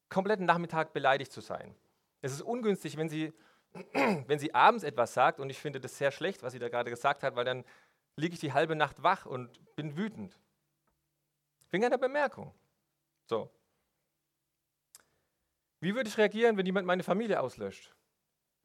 kompletten 0.09 0.45
Nachmittag 0.45 0.93
beleidigt 0.93 1.31
zu 1.31 1.41
sein. 1.41 1.75
Es 2.21 2.33
ist 2.33 2.43
ungünstig, 2.43 2.97
wenn 2.97 3.09
sie, 3.09 3.33
wenn 3.93 4.39
sie 4.39 4.53
abends 4.53 4.83
etwas 4.83 5.15
sagt, 5.15 5.39
und 5.39 5.49
ich 5.49 5.59
finde 5.59 5.81
das 5.81 5.97
sehr 5.97 6.11
schlecht, 6.11 6.43
was 6.43 6.53
sie 6.53 6.59
da 6.59 6.69
gerade 6.69 6.91
gesagt 6.91 7.23
hat, 7.23 7.37
weil 7.37 7.45
dann 7.45 7.65
liege 8.17 8.35
ich 8.35 8.41
die 8.41 8.53
halbe 8.53 8.75
Nacht 8.75 9.03
wach 9.03 9.25
und 9.25 9.77
bin 9.77 9.97
wütend. 9.97 10.37
Wegen 11.71 11.85
einer 11.85 11.99
Bemerkung. 11.99 12.53
So. 13.27 13.49
Wie 15.81 15.95
würde 15.95 16.09
ich 16.09 16.19
reagieren, 16.19 16.57
wenn 16.57 16.67
jemand 16.67 16.87
meine 16.87 17.03
Familie 17.03 17.41
auslöscht? 17.41 17.95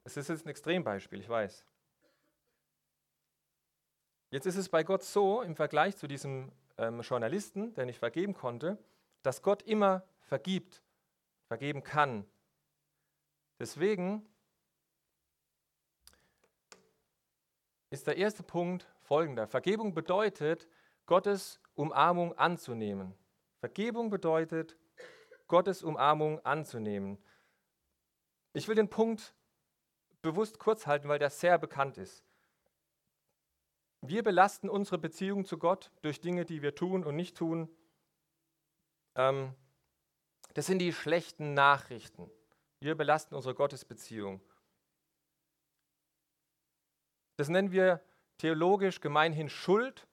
Das 0.03 0.17
ist 0.17 0.29
jetzt 0.29 0.45
ein 0.45 0.49
Extrembeispiel, 0.49 1.19
ich 1.19 1.29
weiß. 1.29 1.65
Jetzt 4.31 4.47
ist 4.47 4.57
es 4.57 4.67
bei 4.69 4.83
Gott 4.83 5.03
so, 5.03 5.41
im 5.41 5.55
Vergleich 5.55 5.95
zu 5.95 6.07
diesem 6.07 6.51
ähm, 6.77 7.01
Journalisten, 7.01 7.73
der 7.75 7.85
nicht 7.85 7.99
vergeben 7.99 8.33
konnte, 8.33 8.77
dass 9.21 9.43
Gott 9.43 9.61
immer 9.61 10.03
vergibt, 10.21 10.81
vergeben 11.47 11.83
kann. 11.83 12.25
Deswegen 13.59 14.27
ist 17.91 18.07
der 18.07 18.17
erste 18.17 18.41
Punkt 18.41 18.87
folgender. 19.03 19.47
Vergebung 19.47 19.93
bedeutet, 19.93 20.67
Gottes 21.05 21.61
Umarmung 21.75 22.35
anzunehmen. 22.37 23.13
Vergebung 23.59 24.09
bedeutet, 24.09 24.75
Gottes 25.53 25.83
Umarmung 25.83 26.43
anzunehmen. 26.43 27.19
Ich 28.53 28.67
will 28.67 28.73
den 28.73 28.89
Punkt 28.89 29.35
bewusst 30.23 30.57
kurz 30.57 30.87
halten, 30.87 31.07
weil 31.09 31.19
der 31.19 31.29
sehr 31.29 31.59
bekannt 31.59 31.99
ist. 31.99 32.25
Wir 34.01 34.23
belasten 34.23 34.67
unsere 34.67 34.97
Beziehung 34.97 35.45
zu 35.45 35.59
Gott 35.59 35.91
durch 36.01 36.19
Dinge, 36.19 36.43
die 36.43 36.63
wir 36.63 36.73
tun 36.73 37.03
und 37.03 37.15
nicht 37.15 37.37
tun. 37.37 37.69
Ähm, 39.13 39.53
das 40.55 40.65
sind 40.65 40.79
die 40.79 40.91
schlechten 40.91 41.53
Nachrichten. 41.53 42.31
Wir 42.79 42.95
belasten 42.95 43.35
unsere 43.35 43.53
Gottesbeziehung. 43.53 44.41
Das 47.35 47.47
nennen 47.49 47.71
wir 47.71 48.03
theologisch 48.39 49.01
gemeinhin 49.01 49.49
Schuld. 49.49 50.07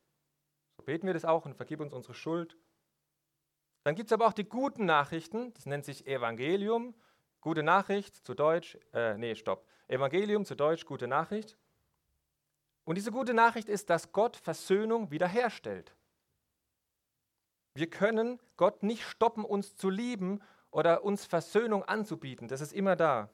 So 0.77 0.83
beten 0.83 1.07
wir 1.07 1.15
das 1.15 1.25
auch 1.25 1.47
und 1.47 1.55
vergib 1.55 1.81
uns 1.81 1.95
unsere 1.95 2.13
Schuld. 2.13 2.59
Dann 3.83 3.95
gibt 3.95 4.11
es 4.11 4.13
aber 4.13 4.27
auch 4.27 4.33
die 4.33 4.45
guten 4.45 4.85
Nachrichten, 4.85 5.55
das 5.55 5.67
nennt 5.67 5.85
sich 5.85 6.07
Evangelium. 6.07 6.95
Gute 7.41 7.63
Nachricht 7.63 8.15
zu 8.17 8.35
Deutsch, 8.35 8.77
äh, 8.93 9.17
nee, 9.17 9.35
stopp. 9.35 9.67
Evangelium 9.89 10.45
zu 10.45 10.55
Deutsch, 10.55 10.85
gute 10.85 11.09
Nachricht. 11.09 11.57
Und 12.85 12.97
diese 12.97 13.13
gute 13.13 13.33
Nachricht 13.33 13.69
ist, 13.69 13.89
dass 13.89 14.13
Gott 14.13 14.37
Versöhnung 14.37 15.11
wiederherstellt. 15.11 15.95
Wir 17.75 17.89
können 17.89 18.39
Gott 18.57 18.83
nicht 18.83 19.05
stoppen, 19.05 19.45
uns 19.45 19.77
zu 19.77 19.89
lieben 19.89 20.41
oder 20.71 21.03
uns 21.03 21.25
Versöhnung 21.25 21.83
anzubieten. 21.85 22.49
Das 22.49 22.61
ist 22.61 22.73
immer 22.73 22.97
da. 22.97 23.31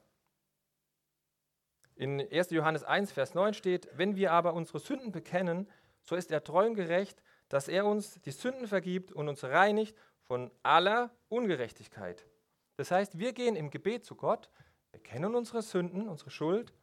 In 1.95 2.21
1. 2.21 2.51
Johannes 2.51 2.83
1, 2.83 3.11
Vers 3.11 3.33
9 3.33 3.53
steht, 3.53 3.89
wenn 3.93 4.15
wir 4.15 4.31
aber 4.31 4.53
unsere 4.53 4.79
Sünden 4.79 5.11
bekennen, 5.11 5.67
so 6.03 6.15
ist 6.15 6.31
er 6.31 6.43
treu 6.43 6.67
und 6.67 6.75
gerecht, 6.75 7.21
dass 7.49 7.67
er 7.67 7.85
uns 7.85 8.21
die 8.21 8.31
Sünden 8.31 8.67
vergibt 8.67 9.11
und 9.11 9.27
uns 9.27 9.43
reinigt 9.43 9.97
von 10.27 10.51
aller 10.63 11.09
Ungerechtigkeit. 11.29 12.25
Das 12.75 12.91
heißt, 12.91 13.17
wir 13.17 13.33
gehen 13.33 13.55
im 13.55 13.69
Gebet 13.69 14.05
zu 14.05 14.15
Gott, 14.15 14.49
bekennen 14.91 15.35
unsere 15.35 15.61
Sünden, 15.61 16.07
unsere 16.07 16.29
Schuld 16.29 16.73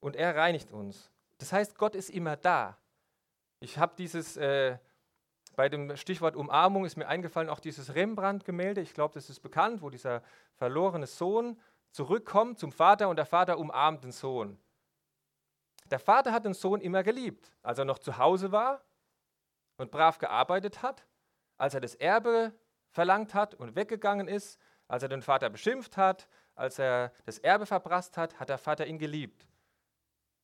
und 0.00 0.16
er 0.16 0.36
reinigt 0.36 0.72
uns. 0.72 1.10
Das 1.38 1.52
heißt, 1.52 1.76
Gott 1.78 1.94
ist 1.94 2.10
immer 2.10 2.36
da. 2.36 2.76
Ich 3.60 3.78
habe 3.78 3.94
dieses, 3.96 4.36
äh, 4.36 4.78
bei 5.56 5.68
dem 5.68 5.96
Stichwort 5.96 6.36
Umarmung 6.36 6.84
ist 6.84 6.96
mir 6.96 7.08
eingefallen 7.08 7.48
auch 7.48 7.60
dieses 7.60 7.94
Rembrandt-Gemälde. 7.94 8.80
Ich 8.80 8.94
glaube, 8.94 9.14
das 9.14 9.30
ist 9.30 9.40
bekannt, 9.40 9.82
wo 9.82 9.90
dieser 9.90 10.22
verlorene 10.54 11.06
Sohn 11.06 11.60
zurückkommt 11.90 12.58
zum 12.58 12.72
Vater 12.72 13.08
und 13.08 13.16
der 13.16 13.26
Vater 13.26 13.58
umarmt 13.58 14.04
den 14.04 14.12
Sohn. 14.12 14.58
Der 15.90 15.98
Vater 15.98 16.32
hat 16.32 16.44
den 16.44 16.54
Sohn 16.54 16.80
immer 16.80 17.02
geliebt, 17.02 17.52
als 17.62 17.78
er 17.78 17.84
noch 17.84 17.98
zu 17.98 18.18
Hause 18.18 18.50
war 18.50 18.82
und 19.76 19.90
brav 19.90 20.18
gearbeitet 20.18 20.82
hat, 20.82 21.06
als 21.58 21.74
er 21.74 21.80
das 21.80 21.94
Erbe 21.94 22.52
verlangt 22.92 23.34
hat 23.34 23.54
und 23.54 23.74
weggegangen 23.74 24.28
ist, 24.28 24.60
als 24.86 25.02
er 25.02 25.08
den 25.08 25.22
Vater 25.22 25.50
beschimpft 25.50 25.96
hat, 25.96 26.28
als 26.54 26.78
er 26.78 27.12
das 27.24 27.38
Erbe 27.38 27.66
verprasst 27.66 28.16
hat, 28.16 28.38
hat 28.38 28.48
der 28.48 28.58
Vater 28.58 28.86
ihn 28.86 28.98
geliebt. 28.98 29.48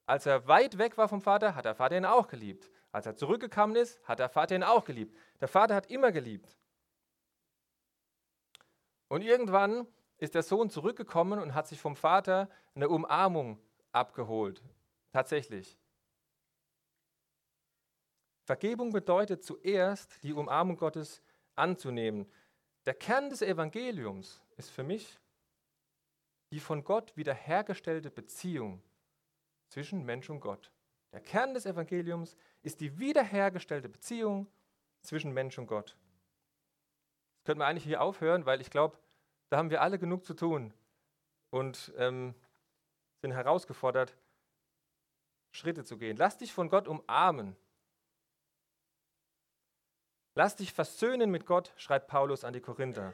Als 0.07 0.25
er 0.25 0.49
weit 0.49 0.78
weg 0.78 0.97
war 0.97 1.09
vom 1.09 1.21
Vater, 1.21 1.55
hat 1.55 1.67
der 1.67 1.75
Vater 1.75 1.97
ihn 1.97 2.07
auch 2.07 2.28
geliebt. 2.28 2.71
Als 2.90 3.05
er 3.05 3.14
zurückgekommen 3.14 3.76
ist, 3.76 4.02
hat 4.05 4.19
der 4.19 4.31
Vater 4.31 4.57
ihn 4.57 4.62
auch 4.62 4.85
geliebt. 4.85 5.14
Der 5.40 5.49
Vater 5.49 5.75
hat 5.75 5.90
immer 5.90 6.11
geliebt. 6.11 6.57
Und 9.09 9.23
irgendwann 9.23 9.87
ist 10.17 10.35
der 10.35 10.43
Sohn 10.43 10.71
zurückgekommen 10.71 11.38
und 11.38 11.55
hat 11.55 11.69
sich 11.69 11.81
vom 11.81 11.95
Vater 11.95 12.49
eine 12.75 12.88
Umarmung 12.88 13.61
abgeholt. 13.93 14.62
Tatsächlich. 15.12 15.78
Vergebung 18.45 18.93
bedeutet 18.93 19.45
zuerst 19.45 20.23
die 20.23 20.33
Umarmung 20.33 20.78
Gottes 20.78 21.23
anzunehmen. 21.59 22.31
Der 22.87 22.95
Kern 22.95 23.31
des 23.31 23.43
Evangeliums 23.43 24.41
ist 24.57 24.71
für 24.71 24.83
mich 24.83 25.19
die 26.50 26.61
von 26.61 26.83
Gott 26.83 27.15
wiederhergestellte 27.17 28.11
Beziehung 28.11 28.83
zwischen 29.69 30.05
Mensch 30.05 30.31
und 30.31 30.41
Gott. 30.41 30.73
Der 31.12 31.21
Kern 31.21 31.55
des 31.55 31.67
Evangeliums 31.67 32.37
ist 32.62 32.81
die 32.81 32.99
wiederhergestellte 32.99 33.88
Beziehung 33.88 34.47
zwischen 35.03 35.33
Mensch 35.33 35.59
und 35.59 35.67
Gott. 35.67 35.97
Das 37.37 37.45
könnte 37.45 37.59
man 37.59 37.69
eigentlich 37.69 37.85
hier 37.85 38.03
aufhören, 38.03 38.47
weil 38.47 38.61
ich 38.61 38.71
glaube, 38.71 38.99
da 39.50 39.57
haben 39.57 39.71
wir 39.71 39.83
alle 39.83 39.99
genug 39.99 40.25
zu 40.25 40.35
tun 40.35 40.75
und 41.50 41.93
ähm, 41.97 42.35
sind 43.21 43.33
herausgefordert, 43.33 44.17
Schritte 45.50 45.85
zu 45.85 45.97
gehen. 45.97 46.17
Lass 46.17 46.37
dich 46.37 46.53
von 46.53 46.69
Gott 46.69 46.88
umarmen. 46.88 47.57
Lass 50.38 50.54
dich 50.54 50.73
versöhnen 50.73 51.33
mit 51.33 51.47
Gott, 51.47 51.73
schreibt 51.75 52.07
Paulus 52.07 52.45
an 52.45 52.52
die 52.52 52.61
Korinther. 52.61 53.12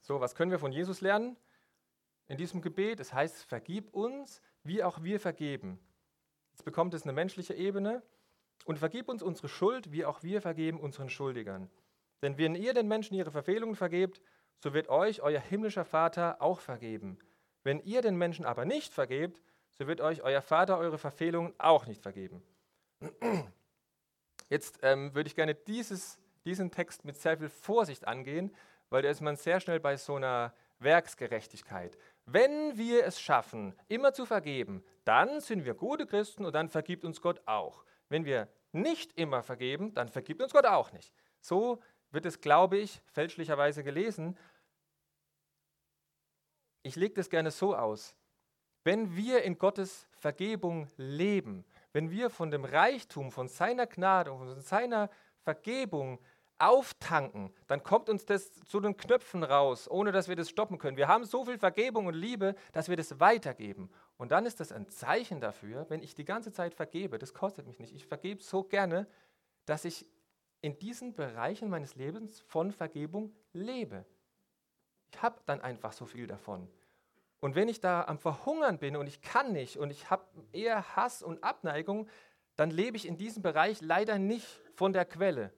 So, 0.00 0.18
was 0.18 0.34
können 0.34 0.50
wir 0.50 0.58
von 0.58 0.72
Jesus 0.72 1.00
lernen 1.00 1.36
in 2.26 2.36
diesem 2.36 2.60
Gebet? 2.60 2.98
Es 2.98 3.12
heißt, 3.12 3.44
vergib 3.44 3.94
uns, 3.94 4.42
wie 4.64 4.82
auch 4.82 5.04
wir 5.04 5.20
vergeben. 5.20 5.78
Jetzt 6.50 6.64
bekommt 6.64 6.92
es 6.92 7.04
eine 7.04 7.12
menschliche 7.12 7.54
Ebene. 7.54 8.02
Und 8.64 8.80
vergib 8.80 9.08
uns 9.08 9.22
unsere 9.22 9.48
Schuld, 9.48 9.92
wie 9.92 10.04
auch 10.04 10.24
wir 10.24 10.42
vergeben 10.42 10.80
unseren 10.80 11.08
Schuldigern. 11.08 11.70
Denn 12.20 12.36
wenn 12.36 12.56
ihr 12.56 12.74
den 12.74 12.88
Menschen 12.88 13.14
ihre 13.14 13.30
Verfehlungen 13.30 13.76
vergebt, 13.76 14.20
so 14.58 14.74
wird 14.74 14.88
euch 14.88 15.22
euer 15.22 15.40
himmlischer 15.40 15.84
Vater 15.84 16.42
auch 16.42 16.58
vergeben. 16.58 17.16
Wenn 17.62 17.78
ihr 17.84 18.02
den 18.02 18.16
Menschen 18.16 18.44
aber 18.44 18.64
nicht 18.64 18.92
vergebt, 18.92 19.40
so 19.70 19.86
wird 19.86 20.00
euch 20.00 20.20
euer 20.22 20.42
Vater 20.42 20.78
eure 20.78 20.98
Verfehlungen 20.98 21.54
auch 21.58 21.86
nicht 21.86 22.02
vergeben. 22.02 22.42
Jetzt 24.54 24.78
ähm, 24.82 25.12
würde 25.16 25.26
ich 25.26 25.34
gerne 25.34 25.56
dieses, 25.56 26.16
diesen 26.44 26.70
Text 26.70 27.04
mit 27.04 27.16
sehr 27.16 27.36
viel 27.36 27.48
Vorsicht 27.48 28.06
angehen, 28.06 28.54
weil 28.88 29.02
da 29.02 29.10
ist 29.10 29.20
man 29.20 29.34
sehr 29.34 29.58
schnell 29.58 29.80
bei 29.80 29.96
so 29.96 30.14
einer 30.14 30.54
Werksgerechtigkeit. 30.78 31.98
Wenn 32.24 32.78
wir 32.78 33.04
es 33.04 33.20
schaffen, 33.20 33.74
immer 33.88 34.12
zu 34.12 34.24
vergeben, 34.24 34.84
dann 35.04 35.40
sind 35.40 35.64
wir 35.64 35.74
gute 35.74 36.06
Christen 36.06 36.44
und 36.44 36.54
dann 36.54 36.68
vergibt 36.68 37.04
uns 37.04 37.20
Gott 37.20 37.42
auch. 37.46 37.84
Wenn 38.08 38.24
wir 38.24 38.46
nicht 38.70 39.18
immer 39.18 39.42
vergeben, 39.42 39.92
dann 39.92 40.08
vergibt 40.08 40.40
uns 40.40 40.52
Gott 40.52 40.66
auch 40.66 40.92
nicht. 40.92 41.12
So 41.40 41.82
wird 42.12 42.24
es, 42.24 42.40
glaube 42.40 42.78
ich, 42.78 43.02
fälschlicherweise 43.06 43.82
gelesen. 43.82 44.38
Ich 46.84 46.94
lege 46.94 47.14
das 47.14 47.28
gerne 47.28 47.50
so 47.50 47.74
aus. 47.74 48.14
Wenn 48.84 49.16
wir 49.16 49.42
in 49.42 49.58
Gottes 49.58 50.06
Vergebung 50.12 50.86
leben, 50.96 51.64
wenn 51.94 52.10
wir 52.10 52.28
von 52.28 52.50
dem 52.50 52.64
Reichtum, 52.64 53.30
von 53.30 53.48
seiner 53.48 53.86
Gnade 53.86 54.32
und 54.32 54.38
von 54.38 54.60
seiner 54.60 55.08
Vergebung 55.42 56.18
auftanken, 56.58 57.54
dann 57.68 57.82
kommt 57.82 58.08
uns 58.08 58.26
das 58.26 58.52
zu 58.64 58.80
den 58.80 58.96
Knöpfen 58.96 59.44
raus, 59.44 59.88
ohne 59.88 60.10
dass 60.10 60.28
wir 60.28 60.34
das 60.34 60.50
stoppen 60.50 60.78
können. 60.78 60.96
Wir 60.96 61.08
haben 61.08 61.24
so 61.24 61.44
viel 61.44 61.56
Vergebung 61.56 62.06
und 62.06 62.14
Liebe, 62.14 62.56
dass 62.72 62.88
wir 62.88 62.96
das 62.96 63.20
weitergeben. 63.20 63.90
Und 64.16 64.32
dann 64.32 64.44
ist 64.44 64.58
das 64.58 64.72
ein 64.72 64.88
Zeichen 64.88 65.40
dafür, 65.40 65.86
wenn 65.88 66.02
ich 66.02 66.14
die 66.14 66.24
ganze 66.24 66.52
Zeit 66.52 66.74
vergebe, 66.74 67.18
das 67.18 67.32
kostet 67.32 67.66
mich 67.66 67.78
nicht, 67.78 67.94
ich 67.94 68.06
vergebe 68.06 68.42
so 68.42 68.64
gerne, 68.64 69.06
dass 69.64 69.84
ich 69.84 70.08
in 70.62 70.78
diesen 70.78 71.14
Bereichen 71.14 71.68
meines 71.68 71.94
Lebens 71.94 72.40
von 72.40 72.72
Vergebung 72.72 73.32
lebe. 73.52 74.04
Ich 75.12 75.22
habe 75.22 75.40
dann 75.46 75.60
einfach 75.60 75.92
so 75.92 76.06
viel 76.06 76.26
davon. 76.26 76.68
Und 77.44 77.56
wenn 77.56 77.68
ich 77.68 77.78
da 77.78 78.04
am 78.04 78.18
Verhungern 78.18 78.78
bin 78.78 78.96
und 78.96 79.06
ich 79.06 79.20
kann 79.20 79.52
nicht 79.52 79.76
und 79.76 79.90
ich 79.90 80.08
habe 80.08 80.24
eher 80.54 80.96
Hass 80.96 81.22
und 81.22 81.44
Abneigung, 81.44 82.08
dann 82.56 82.70
lebe 82.70 82.96
ich 82.96 83.06
in 83.06 83.18
diesem 83.18 83.42
Bereich 83.42 83.82
leider 83.82 84.18
nicht 84.18 84.62
von 84.72 84.94
der 84.94 85.04
Quelle. 85.04 85.52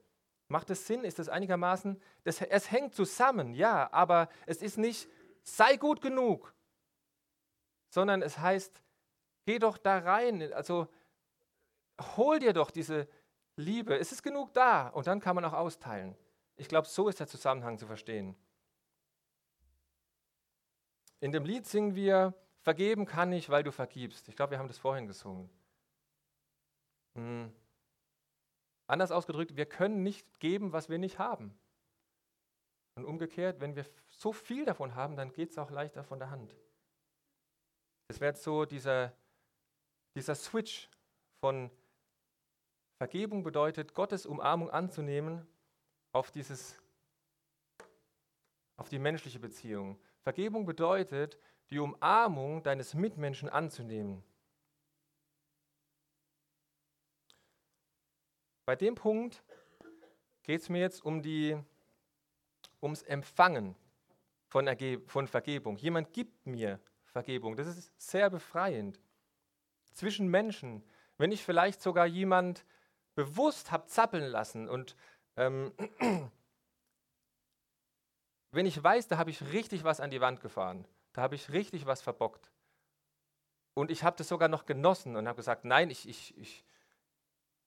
Macht 0.48 0.68
es 0.70 0.88
Sinn? 0.88 1.04
Ist 1.04 1.20
es 1.20 1.28
einigermaßen? 1.28 2.02
Das, 2.24 2.42
es 2.42 2.72
hängt 2.72 2.96
zusammen, 2.96 3.54
ja, 3.54 3.88
aber 3.92 4.28
es 4.46 4.62
ist 4.62 4.78
nicht, 4.78 5.08
sei 5.44 5.76
gut 5.76 6.00
genug, 6.00 6.52
sondern 7.90 8.20
es 8.20 8.36
heißt, 8.36 8.82
geh 9.44 9.60
doch 9.60 9.78
da 9.78 9.98
rein. 9.98 10.52
Also 10.54 10.88
hol 12.16 12.40
dir 12.40 12.52
doch 12.52 12.72
diese 12.72 13.06
Liebe. 13.54 13.96
Es 13.96 14.10
ist 14.10 14.24
genug 14.24 14.52
da 14.54 14.88
und 14.88 15.06
dann 15.06 15.20
kann 15.20 15.36
man 15.36 15.44
auch 15.44 15.52
austeilen. 15.52 16.16
Ich 16.56 16.66
glaube, 16.66 16.88
so 16.88 17.08
ist 17.08 17.20
der 17.20 17.28
Zusammenhang 17.28 17.78
zu 17.78 17.86
verstehen. 17.86 18.34
In 21.20 21.32
dem 21.32 21.44
Lied 21.44 21.66
singen 21.66 21.94
wir, 21.94 22.34
vergeben 22.60 23.06
kann 23.06 23.32
ich, 23.32 23.48
weil 23.48 23.62
du 23.62 23.70
vergibst. 23.70 24.28
Ich 24.28 24.36
glaube, 24.36 24.52
wir 24.52 24.58
haben 24.58 24.68
das 24.68 24.78
vorhin 24.78 25.06
gesungen. 25.06 25.48
Hm. 27.14 27.52
Anders 28.88 29.10
ausgedrückt, 29.10 29.56
wir 29.56 29.66
können 29.66 30.02
nicht 30.02 30.40
geben, 30.40 30.72
was 30.72 30.88
wir 30.88 30.98
nicht 30.98 31.18
haben. 31.18 31.56
Und 32.96 33.04
umgekehrt, 33.04 33.60
wenn 33.60 33.76
wir 33.76 33.84
so 34.08 34.32
viel 34.32 34.64
davon 34.64 34.94
haben, 34.94 35.16
dann 35.16 35.32
geht 35.32 35.50
es 35.50 35.58
auch 35.58 35.70
leichter 35.70 36.02
von 36.04 36.18
der 36.18 36.30
Hand. 36.30 36.56
Es 38.08 38.20
wird 38.20 38.38
so 38.38 38.64
dieser, 38.64 39.12
dieser 40.14 40.34
Switch 40.34 40.88
von 41.40 41.70
Vergebung 42.98 43.42
bedeutet, 43.42 43.94
Gottes 43.94 44.24
Umarmung 44.24 44.70
anzunehmen 44.70 45.46
auf, 46.12 46.30
dieses, 46.30 46.80
auf 48.76 48.88
die 48.88 48.98
menschliche 48.98 49.38
Beziehung. 49.38 50.00
Vergebung 50.26 50.66
bedeutet, 50.66 51.38
die 51.70 51.78
Umarmung 51.78 52.60
deines 52.64 52.94
Mitmenschen 52.94 53.48
anzunehmen. 53.48 54.24
Bei 58.64 58.74
dem 58.74 58.96
Punkt 58.96 59.44
geht 60.42 60.62
es 60.62 60.68
mir 60.68 60.80
jetzt 60.80 61.04
um 61.04 61.22
die, 61.22 61.56
ums 62.82 63.02
Empfangen 63.02 63.76
von, 64.48 64.68
von 65.06 65.28
Vergebung. 65.28 65.76
Jemand 65.76 66.12
gibt 66.12 66.44
mir 66.44 66.80
Vergebung. 67.04 67.54
Das 67.54 67.68
ist 67.68 67.92
sehr 67.96 68.28
befreiend. 68.28 68.98
Zwischen 69.92 70.26
Menschen, 70.26 70.82
wenn 71.18 71.30
ich 71.30 71.44
vielleicht 71.44 71.80
sogar 71.80 72.06
jemand 72.06 72.66
bewusst 73.14 73.70
habe 73.70 73.86
zappeln 73.86 74.24
lassen 74.24 74.68
und 74.68 74.96
ähm, 75.36 75.72
wenn 78.56 78.66
ich 78.66 78.82
weiß, 78.82 79.06
da 79.08 79.18
habe 79.18 79.30
ich 79.30 79.52
richtig 79.52 79.84
was 79.84 80.00
an 80.00 80.10
die 80.10 80.20
Wand 80.20 80.40
gefahren, 80.40 80.86
da 81.12 81.22
habe 81.22 81.34
ich 81.34 81.52
richtig 81.52 81.86
was 81.86 82.02
verbockt. 82.02 82.50
Und 83.74 83.90
ich 83.90 84.02
habe 84.02 84.16
das 84.16 84.28
sogar 84.28 84.48
noch 84.48 84.64
genossen 84.64 85.16
und 85.16 85.28
habe 85.28 85.36
gesagt, 85.36 85.66
nein, 85.66 85.90
ich, 85.90 86.08
ich, 86.08 86.36
ich, 86.38 86.64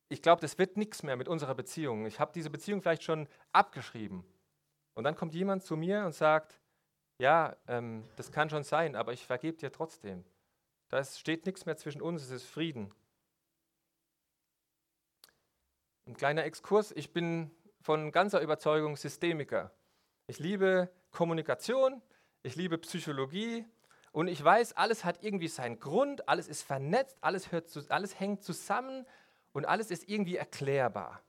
ich 0.10 0.22
glaube, 0.24 0.42
das 0.42 0.58
wird 0.58 0.76
nichts 0.76 1.04
mehr 1.04 1.16
mit 1.16 1.28
unserer 1.28 1.54
Beziehung. 1.54 2.08
Ich 2.08 2.20
habe 2.20 2.34
diese 2.34 2.50
Beziehung 2.50 2.82
vielleicht 2.82 3.04
schon 3.04 3.28
abgeschrieben. 3.52 4.26
Und 4.96 5.04
dann 5.04 5.16
kommt 5.16 5.36
jemand 5.36 5.64
zu 5.64 5.78
mir 5.78 6.04
und 6.06 6.16
sagt, 6.16 6.60
ja, 7.20 7.56
ähm, 7.68 8.10
das 8.16 8.32
kann 8.32 8.50
schon 8.50 8.64
sein, 8.64 8.96
aber 8.96 9.14
ich 9.14 9.26
vergebe 9.26 9.58
dir 9.58 9.72
trotzdem. 9.72 10.26
Da 10.88 11.04
steht 11.04 11.46
nichts 11.46 11.68
mehr 11.68 11.78
zwischen 11.78 12.02
uns, 12.02 12.24
es 12.24 12.32
ist 12.32 12.48
Frieden. 12.48 12.92
Ein 16.08 16.16
kleiner 16.16 16.44
Exkurs, 16.46 16.92
ich 16.92 17.14
bin 17.14 17.52
von 17.82 18.12
ganzer 18.12 18.42
Überzeugung 18.42 18.98
Systemiker. 18.98 19.72
Ich 20.30 20.38
liebe 20.38 20.92
Kommunikation, 21.10 22.04
ich 22.44 22.56
liebe 22.56 22.78
Psychologie 22.78 23.66
und 24.12 24.28
ich 24.28 24.44
weiß, 24.44 24.74
alles 24.74 25.04
hat 25.04 25.24
irgendwie 25.24 25.48
seinen 25.48 25.80
Grund, 25.80 26.30
alles 26.30 26.48
ist 26.48 26.62
vernetzt, 26.62 27.18
alles, 27.22 27.52
hört 27.52 27.68
zu, 27.68 27.84
alles 27.90 28.20
hängt 28.20 28.44
zusammen 28.44 29.08
und 29.54 29.66
alles 29.66 29.90
ist 29.90 30.08
irgendwie 30.08 30.36
erklärbar. 30.36 31.24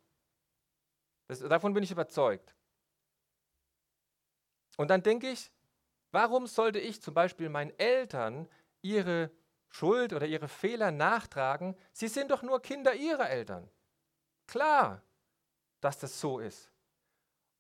Das, 1.29 1.39
davon 1.39 1.73
bin 1.73 1.83
ich 1.83 1.91
überzeugt. 1.91 2.55
Und 4.77 4.89
dann 4.89 5.03
denke 5.03 5.31
ich, 5.31 5.51
warum 6.11 6.47
sollte 6.47 6.79
ich 6.79 7.01
zum 7.01 7.15
Beispiel 7.15 7.49
meinen 7.49 7.73
Eltern 7.79 8.51
ihre 8.83 9.31
Schuld 9.71 10.13
oder 10.13 10.27
ihre 10.27 10.49
Fehler 10.49 10.91
nachtragen? 10.91 11.75
Sie 11.95 12.09
sind 12.09 12.31
doch 12.31 12.43
nur 12.43 12.61
Kinder 12.61 12.93
ihrer 12.95 13.31
Eltern. 13.31 13.67
Klar, 14.47 15.03
dass 15.81 15.99
das 15.99 16.21
so 16.21 16.39
ist. 16.39 16.71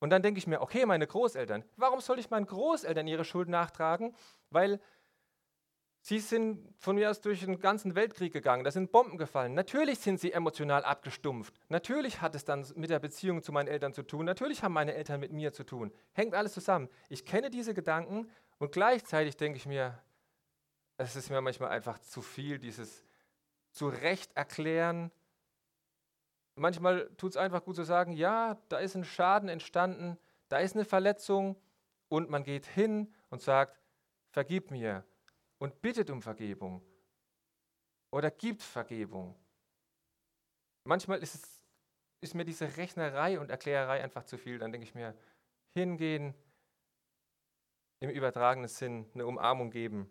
Und 0.00 0.10
dann 0.10 0.22
denke 0.22 0.38
ich 0.38 0.46
mir, 0.46 0.60
okay, 0.60 0.86
meine 0.86 1.06
Großeltern, 1.06 1.62
warum 1.76 2.00
soll 2.00 2.18
ich 2.18 2.30
meinen 2.30 2.46
Großeltern 2.46 3.06
ihre 3.06 3.24
Schuld 3.24 3.48
nachtragen? 3.48 4.14
Weil 4.48 4.80
sie 6.00 6.18
sind 6.18 6.74
von 6.78 6.96
mir 6.96 7.10
aus 7.10 7.20
durch 7.20 7.40
den 7.40 7.60
ganzen 7.60 7.94
Weltkrieg 7.94 8.32
gegangen, 8.32 8.64
da 8.64 8.70
sind 8.70 8.90
Bomben 8.90 9.18
gefallen. 9.18 9.52
Natürlich 9.52 9.98
sind 9.98 10.18
sie 10.18 10.32
emotional 10.32 10.84
abgestumpft. 10.84 11.54
Natürlich 11.68 12.22
hat 12.22 12.34
es 12.34 12.44
dann 12.44 12.66
mit 12.74 12.90
der 12.90 12.98
Beziehung 12.98 13.42
zu 13.42 13.52
meinen 13.52 13.68
Eltern 13.68 13.92
zu 13.92 14.02
tun. 14.02 14.24
Natürlich 14.24 14.62
haben 14.62 14.72
meine 14.72 14.94
Eltern 14.94 15.20
mit 15.20 15.32
mir 15.32 15.52
zu 15.52 15.64
tun. 15.64 15.92
Hängt 16.12 16.34
alles 16.34 16.54
zusammen. 16.54 16.88
Ich 17.10 17.26
kenne 17.26 17.50
diese 17.50 17.74
Gedanken 17.74 18.30
und 18.58 18.72
gleichzeitig 18.72 19.36
denke 19.36 19.58
ich 19.58 19.66
mir, 19.66 20.02
es 20.96 21.14
ist 21.16 21.30
mir 21.30 21.40
manchmal 21.40 21.70
einfach 21.70 21.98
zu 21.98 22.22
viel, 22.22 22.58
dieses 22.58 23.04
zu 23.70 23.88
Recht 23.88 24.34
erklären, 24.36 25.10
manchmal 26.56 27.08
tut 27.16 27.30
es 27.30 27.36
einfach 27.36 27.64
gut 27.64 27.76
zu 27.76 27.84
sagen, 27.84 28.12
ja, 28.12 28.60
da 28.68 28.78
ist 28.78 28.94
ein 28.94 29.04
Schaden 29.04 29.48
entstanden, 29.48 30.18
da 30.48 30.58
ist 30.58 30.74
eine 30.74 30.84
Verletzung 30.84 31.56
und 32.08 32.30
man 32.30 32.44
geht 32.44 32.66
hin 32.66 33.14
und 33.28 33.40
sagt, 33.40 33.80
vergib 34.30 34.70
mir 34.70 35.04
und 35.58 35.80
bittet 35.82 36.10
um 36.10 36.22
Vergebung 36.22 36.82
oder 38.10 38.30
gibt 38.30 38.62
Vergebung. 38.62 39.36
Manchmal 40.84 41.22
ist, 41.22 41.34
es, 41.34 41.62
ist 42.20 42.34
mir 42.34 42.44
diese 42.44 42.76
Rechnerei 42.76 43.38
und 43.38 43.50
Erklärerei 43.50 44.02
einfach 44.02 44.24
zu 44.24 44.38
viel. 44.38 44.58
Dann 44.58 44.72
denke 44.72 44.86
ich 44.86 44.94
mir, 44.94 45.16
hingehen, 45.72 46.34
im 48.00 48.10
übertragenen 48.10 48.68
Sinn 48.68 49.08
eine 49.14 49.26
Umarmung 49.26 49.70
geben 49.70 50.10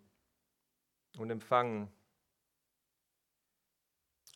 und 1.18 1.30
empfangen. 1.32 1.92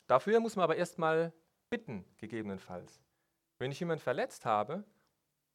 Dafür 0.07 0.39
muss 0.39 0.55
man 0.55 0.63
aber 0.63 0.75
erstmal 0.75 1.31
bitten, 1.73 2.05
gegebenenfalls. 2.17 3.01
Wenn 3.57 3.71
ich 3.71 3.79
jemanden 3.79 4.03
verletzt 4.03 4.45
habe 4.45 4.85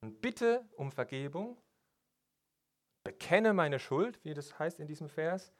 und 0.00 0.20
bitte 0.20 0.68
um 0.74 0.90
Vergebung, 0.90 1.62
bekenne 3.04 3.54
meine 3.54 3.78
Schuld, 3.78 4.18
wie 4.24 4.34
das 4.34 4.58
heißt 4.58 4.80
in 4.80 4.88
diesem 4.88 5.08
Vers, 5.08 5.52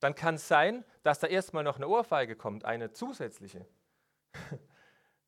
dann 0.00 0.14
kann 0.14 0.34
es 0.34 0.46
sein, 0.46 0.84
dass 1.04 1.20
da 1.20 1.26
erstmal 1.26 1.64
noch 1.64 1.76
eine 1.76 1.88
Ohrfeige 1.88 2.36
kommt, 2.36 2.66
eine 2.66 2.92
zusätzliche. 2.92 3.66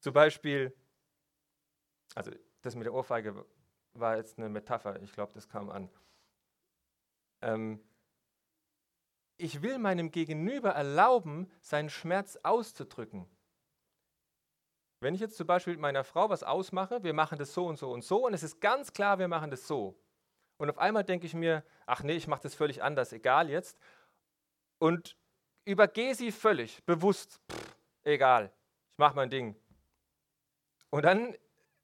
Zum 0.00 0.12
Beispiel, 0.12 0.76
also 2.14 2.30
das 2.60 2.74
mit 2.74 2.84
der 2.84 2.92
Ohrfeige 2.92 3.46
war 3.94 4.18
jetzt 4.18 4.36
eine 4.36 4.50
Metapher, 4.50 5.00
ich 5.00 5.12
glaube, 5.12 5.32
das 5.32 5.48
kam 5.48 5.70
an. 5.70 5.88
Ähm, 7.40 7.82
ich 9.38 9.62
will 9.62 9.78
meinem 9.78 10.10
Gegenüber 10.10 10.72
erlauben, 10.72 11.50
seinen 11.62 11.88
Schmerz 11.88 12.38
auszudrücken. 12.42 13.26
Wenn 15.00 15.14
ich 15.14 15.20
jetzt 15.20 15.36
zum 15.36 15.46
Beispiel 15.46 15.74
mit 15.74 15.80
meiner 15.80 16.04
Frau 16.04 16.30
was 16.30 16.42
ausmache, 16.42 17.02
wir 17.04 17.12
machen 17.12 17.38
das 17.38 17.52
so 17.52 17.66
und 17.66 17.76
so 17.78 17.90
und 17.92 18.02
so 18.02 18.26
und 18.26 18.34
es 18.34 18.42
ist 18.42 18.60
ganz 18.60 18.92
klar, 18.92 19.18
wir 19.18 19.28
machen 19.28 19.50
das 19.50 19.66
so. 19.66 19.94
Und 20.56 20.70
auf 20.70 20.78
einmal 20.78 21.04
denke 21.04 21.26
ich 21.26 21.34
mir, 21.34 21.62
ach 21.84 22.02
nee, 22.02 22.14
ich 22.14 22.28
mache 22.28 22.42
das 22.42 22.54
völlig 22.54 22.82
anders, 22.82 23.12
egal 23.12 23.50
jetzt. 23.50 23.78
Und 24.78 25.16
übergehe 25.66 26.14
sie 26.14 26.32
völlig, 26.32 26.82
bewusst, 26.84 27.40
pff, 27.50 27.76
egal, 28.04 28.50
ich 28.92 28.98
mache 28.98 29.16
mein 29.16 29.28
Ding. 29.28 29.54
Und 30.90 31.04
dann 31.04 31.36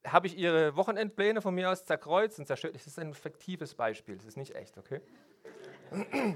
habe 0.07 0.27
ich 0.27 0.37
ihre 0.37 0.75
Wochenendpläne 0.77 1.43
von 1.43 1.55
mir 1.55 1.71
aus 1.71 1.85
zerkreuzt 1.85 2.39
und 2.39 2.47
zerstört. 2.47 2.75
Das 2.75 2.87
ist 2.87 2.99
ein 2.99 3.13
fiktives 3.15 3.75
Beispiel, 3.75 4.17
das 4.17 4.25
ist 4.27 4.37
nicht 4.37 4.55
echt, 4.55 4.79
okay? 4.79 5.01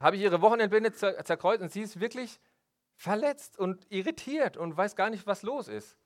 habe 0.00 0.16
ich 0.16 0.22
ihre 0.22 0.42
Wochenendpläne 0.42 0.92
zerkreuzt 0.92 1.62
und 1.62 1.72
sie 1.72 1.80
ist 1.80 1.98
wirklich 1.98 2.38
verletzt 2.96 3.58
und 3.58 3.86
irritiert 3.90 4.56
und 4.56 4.76
weiß 4.76 4.96
gar 4.96 5.10
nicht, 5.10 5.26
was 5.26 5.42
los 5.42 5.68
ist. 5.68 5.96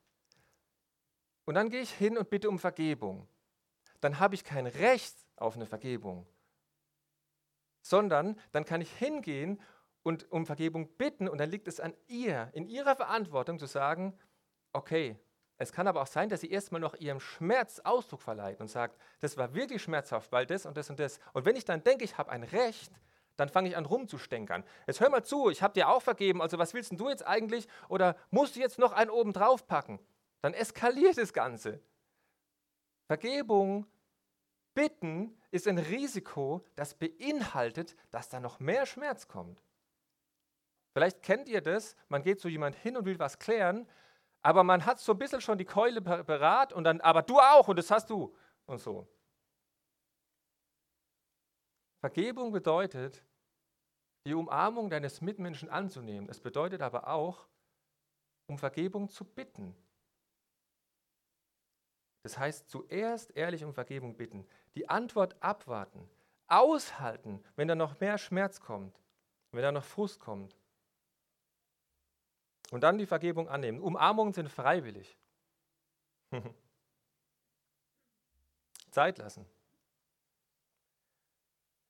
Und 1.44 1.54
dann 1.54 1.70
gehe 1.70 1.80
ich 1.80 1.92
hin 1.92 2.18
und 2.18 2.30
bitte 2.30 2.48
um 2.48 2.58
Vergebung. 2.58 3.26
Dann 4.00 4.18
habe 4.18 4.34
ich 4.34 4.44
kein 4.44 4.66
Recht 4.66 5.16
auf 5.36 5.56
eine 5.56 5.66
Vergebung, 5.66 6.26
sondern 7.82 8.38
dann 8.52 8.64
kann 8.64 8.80
ich 8.80 8.92
hingehen 8.92 9.60
und 10.02 10.30
um 10.32 10.46
Vergebung 10.46 10.88
bitten 10.96 11.28
und 11.28 11.38
dann 11.38 11.50
liegt 11.50 11.68
es 11.68 11.80
an 11.80 11.94
ihr, 12.06 12.50
in 12.52 12.66
ihrer 12.66 12.96
Verantwortung 12.96 13.58
zu 13.58 13.66
sagen, 13.66 14.18
okay, 14.72 15.18
Es 15.62 15.72
kann 15.72 15.86
aber 15.86 16.00
auch 16.00 16.06
sein, 16.06 16.30
dass 16.30 16.40
sie 16.40 16.50
erstmal 16.50 16.80
noch 16.80 16.94
ihrem 16.94 17.20
Schmerz 17.20 17.80
Ausdruck 17.80 18.22
verleiht 18.22 18.62
und 18.62 18.68
sagt, 18.68 18.98
das 19.20 19.36
war 19.36 19.54
wirklich 19.54 19.82
schmerzhaft, 19.82 20.32
weil 20.32 20.46
das 20.46 20.64
und 20.64 20.74
das 20.78 20.88
und 20.88 20.98
das. 20.98 21.20
Und 21.34 21.44
wenn 21.44 21.54
ich 21.54 21.66
dann 21.66 21.84
denke, 21.84 22.02
ich 22.02 22.16
habe 22.16 22.30
ein 22.30 22.44
Recht, 22.44 22.90
dann 23.40 23.48
fange 23.48 23.68
ich 23.68 23.76
an 23.76 23.86
rumzustänkern. 23.86 24.64
Jetzt 24.86 25.00
hör 25.00 25.10
mal 25.10 25.24
zu, 25.24 25.50
ich 25.50 25.62
habe 25.62 25.74
dir 25.74 25.88
auch 25.88 26.02
vergeben, 26.02 26.40
also 26.42 26.58
was 26.58 26.74
willst 26.74 26.92
du 26.92 27.08
jetzt 27.08 27.26
eigentlich? 27.26 27.66
Oder 27.88 28.16
musst 28.30 28.56
du 28.56 28.60
jetzt 28.60 28.78
noch 28.78 28.92
einen 28.92 29.10
oben 29.10 29.32
drauf 29.32 29.66
packen? 29.66 29.98
Dann 30.42 30.54
eskaliert 30.54 31.18
das 31.18 31.32
Ganze. 31.32 31.80
Vergebung, 33.06 33.86
bitten 34.74 35.36
ist 35.50 35.66
ein 35.66 35.78
Risiko, 35.78 36.64
das 36.76 36.94
beinhaltet, 36.94 37.96
dass 38.10 38.28
da 38.28 38.38
noch 38.38 38.60
mehr 38.60 38.86
Schmerz 38.86 39.26
kommt. 39.26 39.60
Vielleicht 40.92 41.22
kennt 41.22 41.48
ihr 41.48 41.60
das, 41.60 41.96
man 42.08 42.22
geht 42.22 42.40
zu 42.40 42.48
jemand 42.48 42.76
hin 42.76 42.96
und 42.96 43.04
will 43.04 43.18
was 43.18 43.38
klären, 43.38 43.88
aber 44.42 44.64
man 44.64 44.86
hat 44.86 45.00
so 45.00 45.12
ein 45.12 45.18
bisschen 45.18 45.40
schon 45.40 45.58
die 45.58 45.64
Keule 45.64 46.00
berat 46.00 46.72
und 46.72 46.84
dann, 46.84 47.00
aber 47.00 47.22
du 47.22 47.38
auch 47.38 47.68
und 47.68 47.78
das 47.78 47.90
hast 47.90 48.10
du 48.10 48.34
und 48.66 48.78
so. 48.80 49.06
Vergebung 52.00 52.50
bedeutet, 52.50 53.22
die 54.26 54.34
Umarmung 54.34 54.90
deines 54.90 55.20
Mitmenschen 55.20 55.68
anzunehmen. 55.68 56.28
Es 56.28 56.40
bedeutet 56.40 56.82
aber 56.82 57.08
auch, 57.08 57.46
um 58.46 58.58
Vergebung 58.58 59.08
zu 59.08 59.24
bitten. 59.24 59.74
Das 62.22 62.36
heißt, 62.36 62.68
zuerst 62.68 63.34
ehrlich 63.36 63.64
um 63.64 63.72
Vergebung 63.72 64.16
bitten, 64.16 64.46
die 64.74 64.88
Antwort 64.88 65.42
abwarten, 65.42 66.08
aushalten, 66.48 67.42
wenn 67.56 67.68
da 67.68 67.74
noch 67.74 67.98
mehr 68.00 68.18
Schmerz 68.18 68.60
kommt, 68.60 69.00
wenn 69.52 69.62
da 69.62 69.72
noch 69.72 69.84
Frust 69.84 70.20
kommt. 70.20 70.56
Und 72.70 72.82
dann 72.82 72.98
die 72.98 73.06
Vergebung 73.06 73.48
annehmen. 73.48 73.80
Umarmungen 73.80 74.32
sind 74.32 74.48
freiwillig. 74.48 75.16
Zeit 78.90 79.18
lassen. 79.18 79.46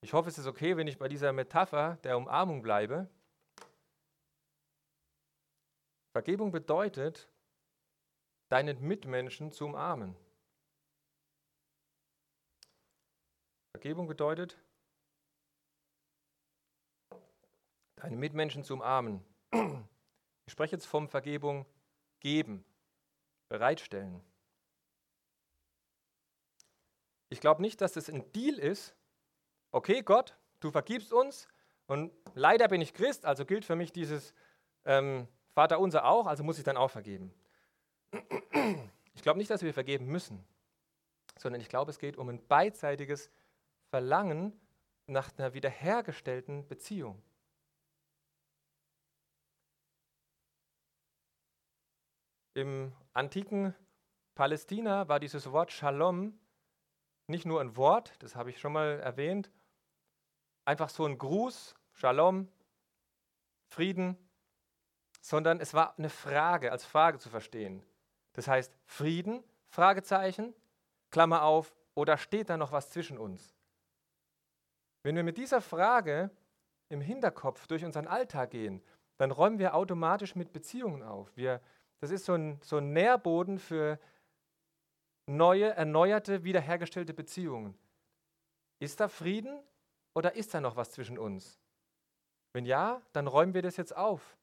Ich 0.02 0.12
hoffe, 0.14 0.28
es 0.28 0.38
ist 0.38 0.46
okay, 0.46 0.76
wenn 0.76 0.86
ich 0.86 0.98
bei 0.98 1.08
dieser 1.08 1.32
Metapher 1.32 1.96
der 2.04 2.16
Umarmung 2.16 2.62
bleibe. 2.62 3.08
Vergebung 6.12 6.50
bedeutet, 6.50 7.28
deinen 8.48 8.80
Mitmenschen 8.80 9.52
zu 9.52 9.66
umarmen. 9.66 10.16
Vergebung 13.72 14.08
bedeutet, 14.08 14.58
deine 17.96 18.16
Mitmenschen 18.16 18.64
zu 18.64 18.74
umarmen. 18.74 19.24
Ich 20.46 20.52
spreche 20.52 20.76
jetzt 20.76 20.86
vom 20.86 21.08
Vergebung 21.08 21.66
geben, 22.18 22.64
bereitstellen. 23.48 24.22
Ich 27.28 27.40
glaube 27.40 27.62
nicht, 27.62 27.80
dass 27.80 27.96
es 27.96 28.10
ein 28.10 28.32
Deal 28.32 28.58
ist, 28.58 28.96
okay 29.72 30.02
Gott, 30.02 30.37
du 30.61 30.70
vergibst 30.70 31.12
uns 31.12 31.48
und 31.87 32.12
leider 32.35 32.68
bin 32.68 32.80
ich 32.80 32.94
Christ, 32.94 33.24
also 33.26 33.44
gilt 33.44 33.64
für 33.64 33.76
mich 33.76 33.92
dieses 33.92 34.35
ähm, 34.85 35.28
Vater 35.54 35.80
unser 35.80 36.04
auch, 36.04 36.26
also 36.26 36.44
muss 36.44 36.59
ich 36.59 36.64
dann 36.64 36.76
auch 36.76 36.90
vergeben. 36.90 37.33
Ich 39.14 39.22
glaube 39.22 39.38
nicht, 39.38 39.50
dass 39.50 39.62
wir 39.62 39.74
vergeben 39.74 40.06
müssen, 40.06 40.44
sondern 41.37 41.61
ich 41.61 41.68
glaube, 41.68 41.90
es 41.90 41.98
geht 41.98 42.16
um 42.16 42.28
ein 42.28 42.46
beidseitiges 42.46 43.30
Verlangen 43.90 44.59
nach 45.06 45.30
einer 45.37 45.52
wiederhergestellten 45.52 46.66
Beziehung. 46.66 47.22
Im 52.54 52.92
antiken 53.12 53.74
Palästina 54.35 55.09
war 55.09 55.20
dieses 55.20 55.52
Wort 55.52 55.72
Shalom 55.72 56.38
nicht 57.26 57.46
nur 57.46 57.61
ein 57.61 57.76
Wort, 57.76 58.14
das 58.20 58.35
habe 58.35 58.50
ich 58.50 58.59
schon 58.59 58.72
mal 58.72 59.00
erwähnt, 59.00 59.50
einfach 60.64 60.88
so 60.88 61.04
ein 61.04 61.18
Gruß, 61.18 61.74
Shalom, 61.92 62.48
Frieden, 63.68 64.16
sondern 65.20 65.60
es 65.60 65.74
war 65.74 65.96
eine 65.98 66.10
Frage, 66.10 66.72
als 66.72 66.84
Frage 66.84 67.18
zu 67.18 67.28
verstehen. 67.28 67.84
Das 68.32 68.48
heißt, 68.48 68.76
Frieden, 68.86 69.44
Fragezeichen, 69.68 70.54
Klammer 71.10 71.42
auf, 71.42 71.74
oder 71.94 72.16
steht 72.16 72.48
da 72.48 72.56
noch 72.56 72.72
was 72.72 72.90
zwischen 72.90 73.18
uns? 73.18 73.54
Wenn 75.02 75.16
wir 75.16 75.22
mit 75.22 75.38
dieser 75.38 75.60
Frage 75.60 76.30
im 76.88 77.00
Hinterkopf 77.00 77.66
durch 77.66 77.84
unseren 77.84 78.06
Alltag 78.06 78.50
gehen, 78.50 78.82
dann 79.18 79.30
räumen 79.30 79.58
wir 79.58 79.74
automatisch 79.74 80.34
mit 80.34 80.52
Beziehungen 80.52 81.02
auf. 81.02 81.36
Wir, 81.36 81.60
das 82.00 82.10
ist 82.10 82.24
so 82.24 82.34
ein, 82.34 82.58
so 82.62 82.78
ein 82.78 82.92
Nährboden 82.92 83.58
für 83.58 83.98
neue, 85.26 85.70
erneuerte, 85.70 86.44
wiederhergestellte 86.44 87.14
Beziehungen. 87.14 87.76
Ist 88.78 89.00
da 89.00 89.08
Frieden 89.08 89.62
oder 90.14 90.34
ist 90.34 90.54
da 90.54 90.60
noch 90.60 90.76
was 90.76 90.90
zwischen 90.90 91.18
uns? 91.18 91.60
Wenn 92.52 92.66
ja, 92.66 93.02
dann 93.12 93.26
räumen 93.26 93.54
wir 93.54 93.62
das 93.62 93.76
jetzt 93.76 93.96
auf. 93.96 94.36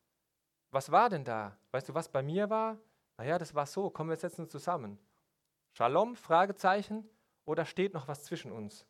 Was 0.72 0.92
war 0.92 1.10
denn 1.10 1.24
da? 1.24 1.58
Weißt 1.72 1.90
du, 1.90 1.94
was 1.94 2.10
bei 2.10 2.22
mir 2.22 2.50
war? 2.50 2.78
Naja, 3.18 3.38
das 3.38 3.56
war 3.56 3.66
so. 3.66 3.90
Kommen 3.90 4.10
wir 4.10 4.18
setzen 4.18 4.42
uns 4.42 4.52
zusammen. 4.52 5.00
Shalom? 5.74 6.16
Fragezeichen? 6.16 7.10
Oder 7.46 7.66
steht 7.66 7.94
noch 7.94 8.08
was 8.08 8.24
zwischen 8.24 8.52
uns? 8.52 8.86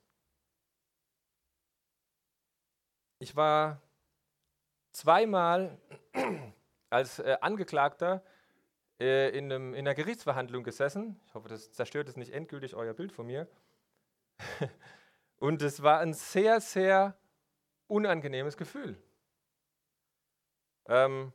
Ich 3.19 3.35
war 3.35 3.81
zweimal 4.93 5.77
als 6.89 7.19
äh, 7.19 7.37
Angeklagter 7.41 8.23
äh, 8.99 9.29
in, 9.37 9.51
einem, 9.51 9.73
in 9.73 9.79
einer 9.79 9.95
Gerichtsverhandlung 9.95 10.63
gesessen. 10.63 11.19
Ich 11.25 11.33
hoffe, 11.33 11.49
das 11.49 11.71
zerstört 11.71 12.07
jetzt 12.07 12.17
nicht 12.17 12.33
endgültig 12.33 12.75
euer 12.75 12.93
Bild 12.93 13.11
von 13.11 13.25
mir. 13.27 13.47
Und 15.39 15.61
es 15.61 15.83
war 15.83 15.99
ein 15.99 16.13
sehr, 16.13 16.59
sehr 16.61 17.17
unangenehmes 17.87 18.57
Gefühl. 18.57 19.01
Ähm, 20.85 21.31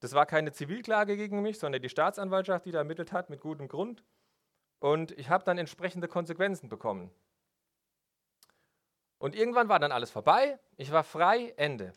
das 0.00 0.14
war 0.14 0.26
keine 0.26 0.52
Zivilklage 0.52 1.16
gegen 1.16 1.42
mich, 1.42 1.58
sondern 1.58 1.82
die 1.82 1.88
Staatsanwaltschaft, 1.88 2.66
die 2.66 2.72
da 2.72 2.78
ermittelt 2.78 3.12
hat, 3.12 3.30
mit 3.30 3.40
gutem 3.40 3.68
Grund. 3.68 4.02
Und 4.80 5.12
ich 5.12 5.28
habe 5.28 5.44
dann 5.44 5.58
entsprechende 5.58 6.08
Konsequenzen 6.08 6.68
bekommen. 6.68 7.10
Und 9.18 9.36
irgendwann 9.36 9.68
war 9.68 9.78
dann 9.78 9.92
alles 9.92 10.10
vorbei, 10.10 10.58
ich 10.76 10.90
war 10.90 11.04
frei, 11.04 11.54
Ende. 11.56 11.92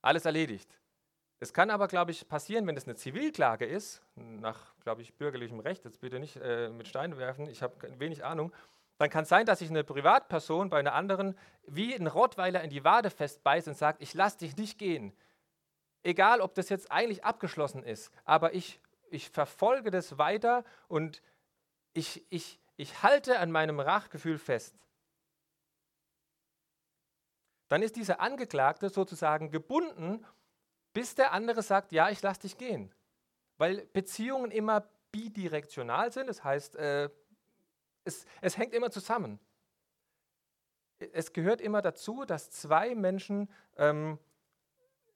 Alles 0.00 0.24
erledigt. 0.24 0.78
Es 1.40 1.52
kann 1.52 1.70
aber, 1.70 1.86
glaube 1.86 2.10
ich, 2.10 2.28
passieren, 2.28 2.66
wenn 2.66 2.76
es 2.76 2.86
eine 2.86 2.96
Zivilklage 2.96 3.64
ist, 3.64 4.02
nach, 4.16 4.74
glaube 4.80 5.02
ich, 5.02 5.14
bürgerlichem 5.14 5.60
Recht, 5.60 5.84
jetzt 5.84 6.00
bitte 6.00 6.18
nicht 6.18 6.36
äh, 6.36 6.68
mit 6.68 6.88
Steinen 6.88 7.16
werfen, 7.16 7.48
ich 7.48 7.62
habe 7.62 7.74
wenig 7.98 8.24
Ahnung, 8.24 8.52
dann 8.98 9.10
kann 9.10 9.22
es 9.22 9.28
sein, 9.28 9.46
dass 9.46 9.60
sich 9.60 9.70
eine 9.70 9.84
Privatperson 9.84 10.70
bei 10.70 10.80
einer 10.80 10.94
anderen 10.94 11.38
wie 11.66 11.94
ein 11.94 12.08
Rottweiler 12.08 12.62
in 12.62 12.70
die 12.70 12.82
Wade 12.82 13.10
festbeißt 13.10 13.68
und 13.68 13.76
sagt, 13.76 14.02
ich 14.02 14.14
lasse 14.14 14.38
dich 14.38 14.56
nicht 14.56 14.78
gehen. 14.78 15.12
Egal, 16.02 16.40
ob 16.40 16.54
das 16.54 16.68
jetzt 16.68 16.90
eigentlich 16.90 17.24
abgeschlossen 17.24 17.84
ist, 17.84 18.12
aber 18.24 18.54
ich, 18.54 18.80
ich 19.10 19.30
verfolge 19.30 19.92
das 19.92 20.18
weiter 20.18 20.64
und 20.88 21.22
ich, 21.92 22.26
ich, 22.30 22.58
ich 22.76 23.02
halte 23.04 23.38
an 23.38 23.52
meinem 23.52 23.78
Rachgefühl 23.78 24.38
fest. 24.38 24.74
Dann 27.68 27.82
ist 27.82 27.94
dieser 27.94 28.20
Angeklagte 28.20 28.88
sozusagen 28.88 29.50
gebunden 29.50 30.24
bis 30.92 31.14
der 31.14 31.32
andere 31.32 31.62
sagt, 31.62 31.92
ja, 31.92 32.10
ich 32.10 32.22
lasse 32.22 32.40
dich 32.40 32.56
gehen. 32.58 32.92
Weil 33.56 33.86
Beziehungen 33.92 34.50
immer 34.50 34.88
bidirektional 35.12 36.12
sind, 36.12 36.28
das 36.28 36.44
heißt, 36.44 36.76
äh, 36.76 37.08
es, 38.04 38.24
es 38.40 38.56
hängt 38.56 38.72
immer 38.72 38.90
zusammen. 38.90 39.38
Es 41.12 41.32
gehört 41.32 41.60
immer 41.60 41.82
dazu, 41.82 42.24
dass 42.24 42.50
zwei 42.50 42.94
Menschen 42.94 43.48
ähm, 43.76 44.18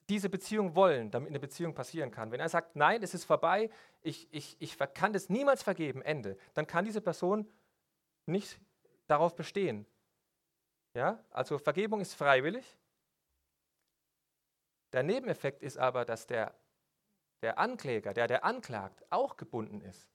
diese 0.09 0.29
Beziehung 0.29 0.75
wollen, 0.75 1.11
damit 1.11 1.29
eine 1.29 1.39
Beziehung 1.39 1.73
passieren 1.73 2.11
kann. 2.11 2.31
Wenn 2.31 2.39
er 2.39 2.49
sagt, 2.49 2.75
nein, 2.75 3.01
es 3.03 3.13
ist 3.13 3.25
vorbei, 3.25 3.69
ich, 4.01 4.27
ich, 4.31 4.57
ich 4.59 4.77
kann 4.93 5.13
das 5.13 5.29
niemals 5.29 5.63
vergeben, 5.63 6.01
Ende, 6.01 6.37
dann 6.53 6.67
kann 6.67 6.85
diese 6.85 7.01
Person 7.01 7.49
nicht 8.25 8.59
darauf 9.07 9.35
bestehen. 9.35 9.85
Ja? 10.93 11.23
Also 11.31 11.57
Vergebung 11.57 12.01
ist 12.01 12.13
freiwillig, 12.13 12.77
der 14.93 15.03
Nebeneffekt 15.03 15.61
ist 15.63 15.77
aber, 15.77 16.05
dass 16.05 16.27
der, 16.27 16.53
der 17.41 17.59
Ankläger, 17.59 18.13
der 18.13 18.27
der 18.27 18.45
anklagt, 18.45 19.03
auch 19.09 19.37
gebunden 19.37 19.81
ist. 19.81 20.09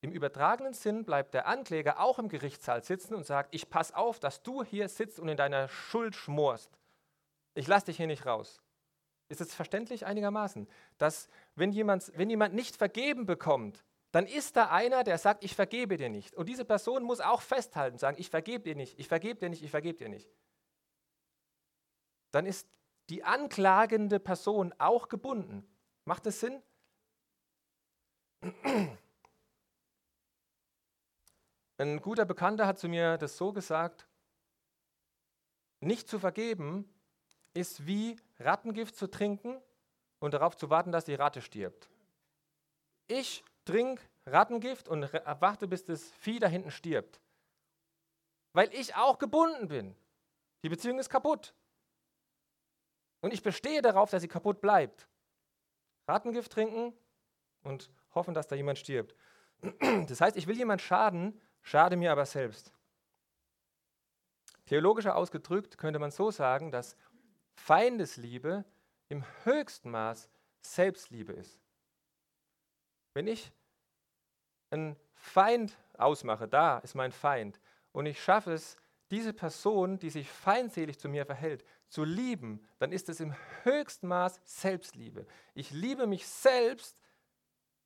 Im 0.00 0.12
übertragenen 0.12 0.74
Sinn 0.74 1.04
bleibt 1.04 1.34
der 1.34 1.46
Ankläger 1.46 1.98
auch 2.00 2.18
im 2.18 2.28
Gerichtssaal 2.28 2.84
sitzen 2.84 3.14
und 3.14 3.26
sagt, 3.26 3.54
ich 3.54 3.68
pass 3.68 3.92
auf, 3.92 4.20
dass 4.20 4.42
du 4.42 4.62
hier 4.62 4.88
sitzt 4.88 5.18
und 5.18 5.28
in 5.28 5.36
deiner 5.36 5.68
Schuld 5.68 6.14
schmorst. 6.14 6.78
Ich 7.54 7.66
lasse 7.66 7.86
dich 7.86 7.96
hier 7.96 8.06
nicht 8.06 8.26
raus. 8.26 8.62
Ist 9.28 9.40
es 9.40 9.54
verständlich 9.54 10.06
einigermaßen, 10.06 10.68
dass 10.98 11.28
wenn 11.54 11.72
jemand, 11.72 12.12
wenn 12.16 12.30
jemand 12.30 12.54
nicht 12.54 12.76
vergeben 12.76 13.26
bekommt, 13.26 13.84
dann 14.12 14.26
ist 14.26 14.56
da 14.56 14.70
einer, 14.70 15.04
der 15.04 15.18
sagt, 15.18 15.44
ich 15.44 15.54
vergebe 15.54 15.96
dir 15.96 16.08
nicht. 16.08 16.34
Und 16.34 16.48
diese 16.48 16.64
Person 16.64 17.02
muss 17.02 17.20
auch 17.20 17.42
festhalten, 17.42 17.98
sagen, 17.98 18.16
ich 18.18 18.30
vergebe 18.30 18.64
dir 18.64 18.74
nicht, 18.74 18.98
ich 18.98 19.08
vergebe 19.08 19.38
dir 19.38 19.50
nicht, 19.50 19.62
ich 19.62 19.70
vergebe 19.70 19.98
dir 19.98 20.08
nicht. 20.08 20.30
Dann 22.30 22.46
ist 22.46 22.68
die 23.08 23.24
anklagende 23.24 24.20
Person 24.20 24.74
auch 24.78 25.08
gebunden. 25.08 25.66
Macht 26.04 26.26
das 26.26 26.40
Sinn? 26.40 26.62
Ein 31.78 32.00
guter 32.00 32.24
Bekannter 32.24 32.66
hat 32.66 32.78
zu 32.78 32.88
mir 32.88 33.18
das 33.18 33.36
so 33.36 33.52
gesagt, 33.52 34.06
nicht 35.80 36.08
zu 36.08 36.18
vergeben 36.18 36.92
ist 37.54 37.86
wie 37.86 38.16
Rattengift 38.38 38.96
zu 38.96 39.08
trinken 39.08 39.60
und 40.20 40.34
darauf 40.34 40.56
zu 40.56 40.70
warten, 40.70 40.92
dass 40.92 41.04
die 41.04 41.14
Ratte 41.14 41.40
stirbt. 41.40 41.88
Ich 43.06 43.44
trinke 43.64 44.02
Rattengift 44.26 44.88
und 44.88 45.12
warte, 45.40 45.66
bis 45.66 45.84
das 45.84 46.10
Vieh 46.10 46.38
da 46.38 46.46
hinten 46.46 46.70
stirbt. 46.70 47.20
Weil 48.52 48.72
ich 48.74 48.94
auch 48.94 49.18
gebunden 49.18 49.68
bin. 49.68 49.96
Die 50.62 50.68
Beziehung 50.68 50.98
ist 50.98 51.08
kaputt. 51.08 51.54
Und 53.20 53.32
ich 53.32 53.42
bestehe 53.42 53.82
darauf, 53.82 54.10
dass 54.10 54.22
sie 54.22 54.28
kaputt 54.28 54.60
bleibt. 54.60 55.08
Rattengift 56.06 56.52
trinken 56.52 56.92
und 57.62 57.90
hoffen, 58.14 58.34
dass 58.34 58.46
da 58.46 58.56
jemand 58.56 58.78
stirbt. 58.78 59.14
Das 60.06 60.20
heißt, 60.20 60.36
ich 60.36 60.46
will 60.46 60.56
jemand 60.56 60.80
schaden, 60.80 61.40
schade 61.62 61.96
mir 61.96 62.12
aber 62.12 62.26
selbst. 62.26 62.72
Theologischer 64.66 65.16
ausgedrückt 65.16 65.78
könnte 65.78 65.98
man 65.98 66.10
so 66.10 66.30
sagen, 66.30 66.70
dass 66.70 66.96
Feindesliebe 67.54 68.64
im 69.08 69.24
höchsten 69.44 69.90
Maß 69.90 70.28
Selbstliebe 70.60 71.32
ist. 71.32 71.58
Wenn 73.14 73.26
ich 73.26 73.50
einen 74.70 74.96
Feind 75.14 75.76
ausmache, 75.96 76.46
da 76.46 76.78
ist 76.78 76.94
mein 76.94 77.12
Feind, 77.12 77.58
und 77.92 78.06
ich 78.06 78.22
schaffe 78.22 78.52
es, 78.52 78.76
diese 79.10 79.32
Person, 79.32 79.98
die 79.98 80.10
sich 80.10 80.28
feindselig 80.28 80.98
zu 80.98 81.08
mir 81.08 81.24
verhält, 81.24 81.64
zu 81.88 82.04
lieben, 82.04 82.66
dann 82.78 82.92
ist 82.92 83.08
es 83.08 83.20
im 83.20 83.34
höchsten 83.62 84.08
Maß 84.08 84.40
Selbstliebe. 84.44 85.26
Ich 85.54 85.70
liebe 85.70 86.06
mich 86.06 86.26
selbst. 86.26 86.98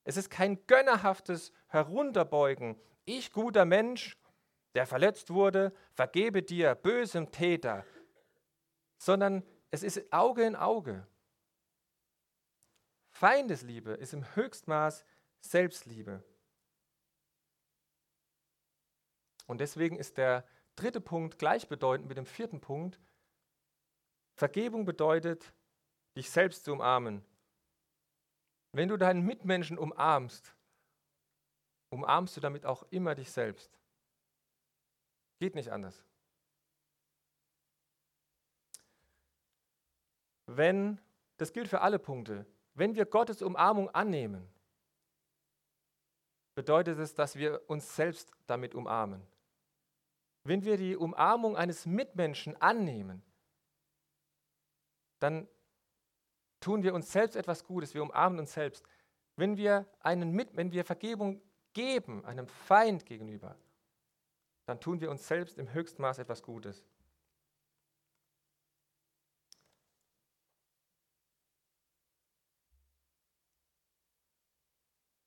Es 0.04 0.16
ist 0.16 0.30
kein 0.30 0.66
gönnerhaftes 0.66 1.52
Herunterbeugen. 1.68 2.76
Ich, 3.04 3.32
guter 3.32 3.64
Mensch, 3.64 4.16
der 4.74 4.86
verletzt 4.86 5.30
wurde, 5.30 5.72
vergebe 5.92 6.42
dir, 6.42 6.74
bösem 6.74 7.30
Täter, 7.30 7.84
sondern 8.98 9.44
es 9.70 9.82
ist 9.82 10.12
Auge 10.12 10.44
in 10.44 10.56
Auge. 10.56 11.06
Feindesliebe 13.10 13.92
ist 13.92 14.14
im 14.14 14.24
Höchstmaß 14.34 15.04
Selbstliebe. 15.40 16.24
Und 19.46 19.60
deswegen 19.60 19.96
ist 19.96 20.16
der 20.16 20.46
dritte 20.76 21.00
Punkt 21.00 21.38
gleichbedeutend 21.38 22.08
mit 22.08 22.16
dem 22.16 22.26
vierten 22.26 22.60
Punkt. 22.60 22.98
Vergebung 24.42 24.84
bedeutet, 24.84 25.54
dich 26.16 26.28
selbst 26.28 26.64
zu 26.64 26.72
umarmen. 26.72 27.24
Wenn 28.72 28.88
du 28.88 28.96
deinen 28.96 29.24
Mitmenschen 29.24 29.78
umarmst, 29.78 30.52
umarmst 31.90 32.36
du 32.36 32.40
damit 32.40 32.66
auch 32.66 32.82
immer 32.90 33.14
dich 33.14 33.30
selbst. 33.30 33.78
Geht 35.38 35.54
nicht 35.54 35.70
anders. 35.70 36.04
Wenn, 40.46 41.00
das 41.36 41.52
gilt 41.52 41.68
für 41.68 41.80
alle 41.80 42.00
Punkte, 42.00 42.44
wenn 42.74 42.96
wir 42.96 43.06
Gottes 43.06 43.42
Umarmung 43.42 43.90
annehmen, 43.90 44.52
bedeutet 46.56 46.98
es, 46.98 47.14
dass 47.14 47.36
wir 47.36 47.62
uns 47.68 47.94
selbst 47.94 48.32
damit 48.48 48.74
umarmen. 48.74 49.24
Wenn 50.42 50.64
wir 50.64 50.76
die 50.76 50.96
Umarmung 50.96 51.56
eines 51.56 51.86
Mitmenschen 51.86 52.60
annehmen, 52.60 53.22
dann 55.22 55.48
tun 56.60 56.82
wir 56.82 56.94
uns 56.94 57.12
selbst 57.12 57.36
etwas 57.36 57.64
Gutes, 57.64 57.94
wir 57.94 58.02
umarmen 58.02 58.40
uns 58.40 58.52
selbst. 58.52 58.84
Wenn 59.36 59.56
wir, 59.56 59.86
einen 60.00 60.32
Mit 60.32 60.56
wenn 60.56 60.72
wir 60.72 60.84
Vergebung 60.84 61.40
geben 61.72 62.24
einem 62.24 62.46
Feind 62.48 63.06
gegenüber, 63.06 63.56
dann 64.66 64.80
tun 64.80 65.00
wir 65.00 65.10
uns 65.10 65.26
selbst 65.26 65.58
im 65.58 65.72
höchsten 65.72 66.02
Maß 66.02 66.18
etwas 66.18 66.42
Gutes. 66.42 66.84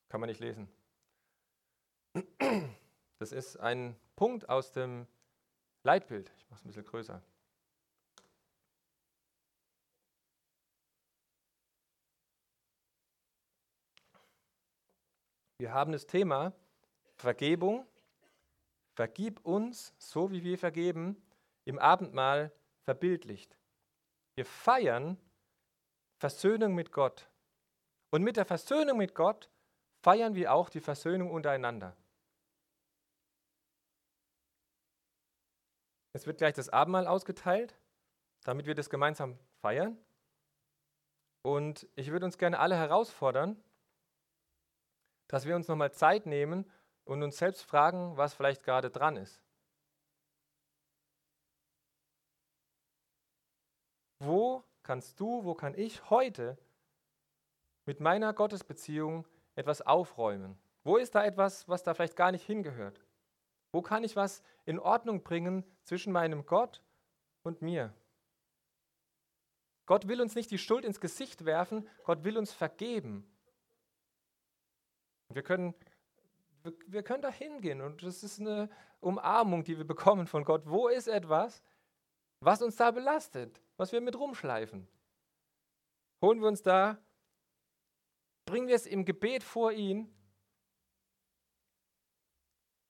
Kann 0.08 0.20
man 0.20 0.28
nicht 0.28 0.40
lesen. 0.40 0.68
Das 3.18 3.32
ist 3.32 3.56
ein 3.56 3.96
Punkt 4.14 4.48
aus 4.48 4.72
dem 4.72 5.06
Leitbild. 5.82 6.30
Ich 6.38 6.48
mache 6.48 6.60
es 6.60 6.64
ein 6.64 6.68
bisschen 6.68 6.84
größer. 6.84 7.22
Wir 15.58 15.72
haben 15.72 15.92
das 15.92 16.06
Thema 16.06 16.52
Vergebung. 17.14 17.86
Vergib 18.94 19.44
uns, 19.44 19.94
so 19.98 20.30
wie 20.30 20.42
wir 20.42 20.58
vergeben, 20.58 21.22
im 21.64 21.78
Abendmahl 21.78 22.52
verbildlicht. 22.84 23.58
Wir 24.34 24.46
feiern 24.46 25.18
Versöhnung 26.18 26.74
mit 26.74 26.92
Gott. 26.92 27.30
Und 28.10 28.22
mit 28.22 28.36
der 28.36 28.46
Versöhnung 28.46 28.98
mit 28.98 29.14
Gott 29.14 29.50
feiern 30.02 30.34
wir 30.34 30.52
auch 30.52 30.68
die 30.70 30.80
Versöhnung 30.80 31.30
untereinander. 31.30 31.96
Es 36.12 36.26
wird 36.26 36.38
gleich 36.38 36.54
das 36.54 36.70
Abendmahl 36.70 37.06
ausgeteilt, 37.06 37.78
damit 38.44 38.66
wir 38.66 38.74
das 38.74 38.88
gemeinsam 38.88 39.38
feiern. 39.60 39.98
Und 41.42 41.86
ich 41.94 42.10
würde 42.10 42.24
uns 42.24 42.38
gerne 42.38 42.58
alle 42.58 42.76
herausfordern, 42.76 43.62
dass 45.28 45.46
wir 45.46 45.56
uns 45.56 45.68
nochmal 45.68 45.92
Zeit 45.92 46.26
nehmen 46.26 46.70
und 47.04 47.22
uns 47.22 47.38
selbst 47.38 47.62
fragen, 47.62 48.16
was 48.16 48.34
vielleicht 48.34 48.62
gerade 48.62 48.90
dran 48.90 49.16
ist. 49.16 49.40
Wo 54.18 54.64
kannst 54.82 55.20
du, 55.20 55.44
wo 55.44 55.54
kann 55.54 55.74
ich 55.74 56.10
heute 56.10 56.58
mit 57.84 58.00
meiner 58.00 58.32
Gottesbeziehung 58.32 59.26
etwas 59.54 59.82
aufräumen? 59.82 60.58
Wo 60.84 60.96
ist 60.96 61.14
da 61.14 61.24
etwas, 61.24 61.68
was 61.68 61.82
da 61.82 61.94
vielleicht 61.94 62.16
gar 62.16 62.32
nicht 62.32 62.46
hingehört? 62.46 63.04
Wo 63.72 63.82
kann 63.82 64.04
ich 64.04 64.16
was 64.16 64.42
in 64.64 64.78
Ordnung 64.78 65.22
bringen 65.22 65.64
zwischen 65.82 66.12
meinem 66.12 66.46
Gott 66.46 66.82
und 67.42 67.62
mir? 67.62 67.92
Gott 69.86 70.08
will 70.08 70.20
uns 70.20 70.34
nicht 70.34 70.50
die 70.50 70.58
Schuld 70.58 70.84
ins 70.84 71.00
Gesicht 71.00 71.44
werfen, 71.44 71.88
Gott 72.04 72.24
will 72.24 72.38
uns 72.38 72.52
vergeben. 72.52 73.30
Wir 75.28 75.42
können, 75.42 75.74
wir, 76.62 76.72
wir 76.86 77.02
können 77.02 77.22
da 77.22 77.30
hingehen 77.30 77.80
und 77.80 78.02
das 78.02 78.22
ist 78.22 78.40
eine 78.40 78.68
Umarmung, 79.00 79.64
die 79.64 79.76
wir 79.76 79.86
bekommen 79.86 80.26
von 80.26 80.44
Gott. 80.44 80.62
Wo 80.66 80.88
ist 80.88 81.08
etwas, 81.08 81.62
was 82.40 82.62
uns 82.62 82.76
da 82.76 82.90
belastet, 82.90 83.60
was 83.76 83.92
wir 83.92 84.00
mit 84.00 84.18
rumschleifen? 84.18 84.86
Holen 86.22 86.40
wir 86.40 86.48
uns 86.48 86.62
da, 86.62 86.98
bringen 88.46 88.68
wir 88.68 88.76
es 88.76 88.86
im 88.86 89.04
Gebet 89.04 89.42
vor 89.42 89.72
ihn. 89.72 90.12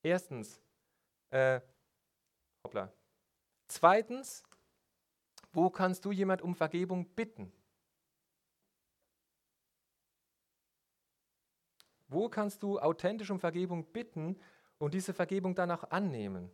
Erstens, 0.03 0.61
äh, 1.31 1.61
hoppla. 2.65 2.93
Zweitens, 3.67 4.45
wo 5.53 5.71
kannst 5.71 6.05
du 6.05 6.13
jemand 6.13 6.43
um 6.43 6.55
Vergebung 6.55 7.07
bitten? 7.15 7.53
Wo 12.09 12.29
kannst 12.29 12.63
du 12.63 12.79
authentisch 12.79 13.31
um 13.31 13.41
Vergebung 13.41 13.85
bitten 13.93 14.39
und 14.79 14.95
diese 14.95 15.13
Vergebung 15.13 15.55
dann 15.55 15.71
auch 15.71 15.85
annehmen? 15.91 16.51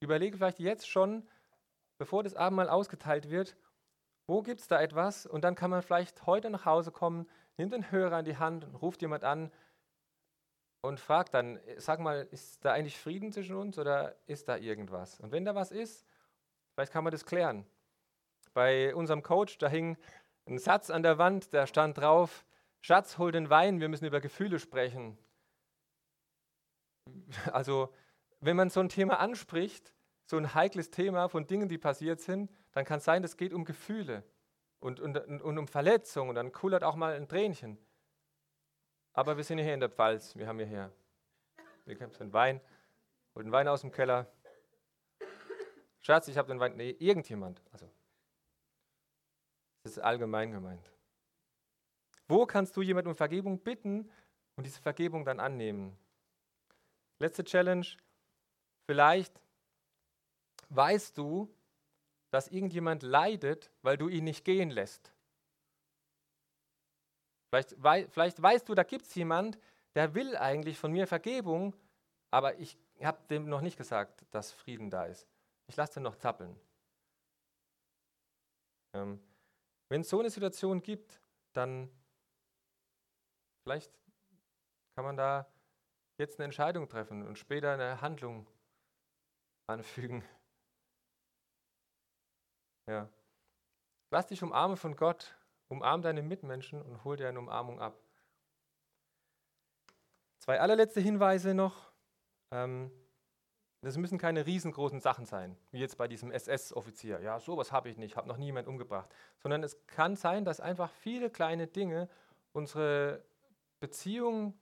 Überlege 0.00 0.36
vielleicht 0.36 0.58
jetzt 0.58 0.88
schon, 0.88 1.28
bevor 1.98 2.22
das 2.22 2.34
Abendmahl 2.34 2.68
ausgeteilt 2.68 3.30
wird, 3.30 3.56
wo 4.26 4.42
gibt 4.42 4.60
es 4.60 4.68
da 4.68 4.80
etwas? 4.80 5.26
Und 5.26 5.44
dann 5.44 5.54
kann 5.54 5.70
man 5.70 5.82
vielleicht 5.82 6.26
heute 6.26 6.50
nach 6.50 6.64
Hause 6.64 6.90
kommen, 6.90 7.28
nimmt 7.56 7.72
den 7.72 7.90
Hörer 7.90 8.20
in 8.20 8.24
die 8.24 8.36
Hand 8.36 8.66
ruft 8.80 9.02
jemand 9.02 9.24
an, 9.24 9.50
und 10.82 10.98
fragt 10.98 11.32
dann, 11.34 11.60
sag 11.76 12.00
mal, 12.00 12.26
ist 12.32 12.64
da 12.64 12.72
eigentlich 12.72 12.98
Frieden 12.98 13.32
zwischen 13.32 13.54
uns 13.54 13.78
oder 13.78 14.16
ist 14.26 14.48
da 14.48 14.56
irgendwas? 14.56 15.20
Und 15.20 15.30
wenn 15.30 15.44
da 15.44 15.54
was 15.54 15.70
ist, 15.70 16.04
vielleicht 16.74 16.92
kann 16.92 17.04
man 17.04 17.12
das 17.12 17.24
klären. 17.24 17.64
Bei 18.52 18.94
unserem 18.94 19.22
Coach, 19.22 19.58
da 19.58 19.68
hing 19.68 19.96
ein 20.46 20.58
Satz 20.58 20.90
an 20.90 21.04
der 21.04 21.18
Wand, 21.18 21.54
da 21.54 21.66
stand 21.68 21.98
drauf, 21.98 22.44
Schatz, 22.82 23.16
hol 23.16 23.30
den 23.30 23.48
Wein, 23.48 23.80
wir 23.80 23.88
müssen 23.88 24.04
über 24.04 24.20
Gefühle 24.20 24.58
sprechen. 24.58 25.16
Also, 27.52 27.92
wenn 28.40 28.56
man 28.56 28.68
so 28.68 28.80
ein 28.80 28.88
Thema 28.88 29.18
anspricht, 29.18 29.94
so 30.26 30.36
ein 30.36 30.54
heikles 30.54 30.90
Thema 30.90 31.28
von 31.28 31.46
Dingen, 31.46 31.68
die 31.68 31.78
passiert 31.78 32.20
sind, 32.20 32.50
dann 32.72 32.84
kann 32.84 32.98
es 32.98 33.04
sein, 33.04 33.24
es 33.24 33.36
geht 33.36 33.52
um 33.52 33.64
Gefühle 33.64 34.24
und, 34.80 35.00
und, 35.00 35.16
und 35.16 35.58
um 35.58 35.66
Verletzungen 35.68 36.30
und 36.30 36.34
dann 36.34 36.52
kullert 36.52 36.84
auch 36.84 36.96
mal 36.96 37.14
ein 37.14 37.28
Tränchen. 37.28 37.78
Aber 39.12 39.36
wir 39.36 39.44
sind 39.44 39.58
hier 39.58 39.74
in 39.74 39.80
der 39.80 39.90
Pfalz. 39.90 40.36
Wir 40.36 40.46
haben 40.46 40.58
hierher. 40.58 40.92
Wir 41.84 41.98
haben 42.00 42.12
den 42.12 42.32
Wein. 42.32 42.60
Holt 43.34 43.46
den 43.46 43.52
Wein 43.52 43.68
aus 43.68 43.82
dem 43.82 43.92
Keller. 43.92 44.26
Schatz, 46.00 46.28
ich 46.28 46.36
habe 46.36 46.48
den 46.48 46.60
Wein. 46.60 46.76
Nee, 46.76 46.96
irgendjemand. 46.98 47.62
Also, 47.72 47.90
das 49.84 49.92
ist 49.92 49.98
allgemein 49.98 50.50
gemeint. 50.50 50.90
Wo 52.28 52.46
kannst 52.46 52.76
du 52.76 52.82
jemanden 52.82 53.10
um 53.10 53.14
Vergebung 53.14 53.58
bitten 53.58 54.10
und 54.56 54.64
diese 54.64 54.80
Vergebung 54.80 55.24
dann 55.24 55.40
annehmen. 55.40 55.96
Letzte 57.18 57.44
Challenge. 57.44 57.86
Vielleicht 58.86 59.40
weißt 60.68 61.16
du, 61.16 61.52
dass 62.30 62.48
irgendjemand 62.48 63.02
leidet, 63.02 63.70
weil 63.82 63.96
du 63.96 64.08
ihn 64.08 64.24
nicht 64.24 64.44
gehen 64.44 64.70
lässt. 64.70 65.12
Vielleicht, 67.50 67.82
wei 67.82 68.08
vielleicht 68.08 68.40
weißt 68.40 68.68
du, 68.68 68.74
da 68.74 68.82
gibt 68.82 69.06
es 69.06 69.14
jemand, 69.14 69.58
der 69.94 70.14
will 70.14 70.36
eigentlich 70.36 70.78
von 70.78 70.90
mir 70.90 71.06
Vergebung, 71.06 71.76
aber 72.30 72.58
ich 72.58 72.78
habe 73.02 73.18
dem 73.28 73.48
noch 73.48 73.60
nicht 73.60 73.76
gesagt, 73.76 74.24
dass 74.30 74.52
Frieden 74.52 74.88
da 74.88 75.04
ist. 75.04 75.28
Ich 75.66 75.76
lasse 75.76 75.94
den 75.94 76.04
noch 76.04 76.16
zappeln. 76.16 76.58
Ähm, 78.94 79.20
Wenn 79.90 80.00
es 80.00 80.08
so 80.08 80.20
eine 80.20 80.30
Situation 80.30 80.82
gibt, 80.82 81.20
dann 81.52 81.90
vielleicht 83.62 83.92
kann 84.94 85.04
man 85.04 85.16
da 85.16 85.46
jetzt 86.18 86.38
eine 86.38 86.44
Entscheidung 86.44 86.88
treffen 86.88 87.26
und 87.26 87.38
später 87.38 87.72
eine 87.72 88.00
Handlung 88.00 88.46
anfügen. 89.66 90.24
Ja. 92.86 93.08
Lass 94.10 94.26
dich 94.26 94.42
umarmen 94.42 94.76
von 94.76 94.96
Gott, 94.96 95.36
umarm 95.68 96.02
deine 96.02 96.22
Mitmenschen 96.22 96.82
und 96.82 97.04
hol 97.04 97.16
dir 97.16 97.28
eine 97.28 97.38
Umarmung 97.38 97.80
ab. 97.80 97.98
Zwei 100.38 100.60
allerletzte 100.60 101.00
Hinweise 101.00 101.54
noch. 101.54 101.92
Ähm, 102.50 102.90
das 103.80 103.96
müssen 103.96 104.18
keine 104.18 104.46
riesengroßen 104.46 105.00
Sachen 105.00 105.24
sein, 105.24 105.56
wie 105.70 105.78
jetzt 105.78 105.96
bei 105.96 106.06
diesem 106.06 106.30
SS-Offizier. 106.30 107.20
Ja, 107.20 107.40
sowas 107.40 107.72
habe 107.72 107.88
ich 107.88 107.96
nicht, 107.96 108.16
habe 108.16 108.28
noch 108.28 108.36
niemand 108.36 108.68
umgebracht. 108.68 109.12
Sondern 109.38 109.62
es 109.64 109.86
kann 109.86 110.14
sein, 110.14 110.44
dass 110.44 110.60
einfach 110.60 110.90
viele 110.90 111.30
kleine 111.30 111.66
Dinge 111.66 112.08
unsere 112.52 113.24
Beziehung, 113.82 114.56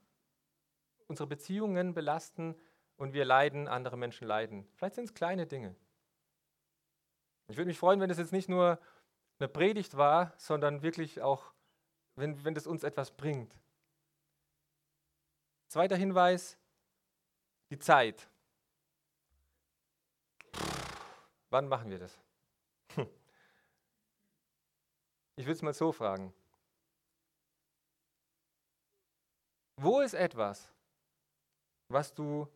unsere 1.07 1.27
Beziehungen 1.27 1.93
belasten 1.93 2.57
und 2.97 3.13
wir 3.13 3.27
leiden, 3.27 3.69
andere 3.69 3.99
Menschen 3.99 4.27
leiden. 4.27 4.67
Vielleicht 4.77 4.95
sind 4.95 5.05
es 5.05 5.15
kleine 5.15 5.47
Dinge. 5.47 5.77
Ich 7.49 7.59
würde 7.59 7.69
mich 7.69 7.79
freuen, 7.79 8.01
wenn 8.01 8.09
das 8.09 8.17
jetzt 8.17 8.33
nicht 8.33 8.49
nur 8.49 8.81
eine 9.39 9.49
Predigt 9.49 9.99
war, 9.99 10.33
sondern 10.39 10.81
wirklich 10.81 11.21
auch, 11.21 11.53
wenn, 12.15 12.43
wenn 12.47 12.55
das 12.55 12.67
uns 12.67 12.83
etwas 12.83 13.11
bringt. 13.11 13.55
Zweiter 15.69 15.97
Hinweis, 15.97 16.57
die 17.69 17.79
Zeit. 17.79 18.27
Wann 21.51 21.69
machen 21.69 21.91
wir 21.91 21.99
das? 21.99 22.19
Ich 25.37 25.45
will 25.45 25.53
es 25.53 25.61
mal 25.63 25.75
so 25.75 25.93
fragen. 25.93 26.33
Wo 29.83 30.01
ist 30.01 30.13
etwas, 30.13 30.71
was 31.89 32.13
du 32.13 32.47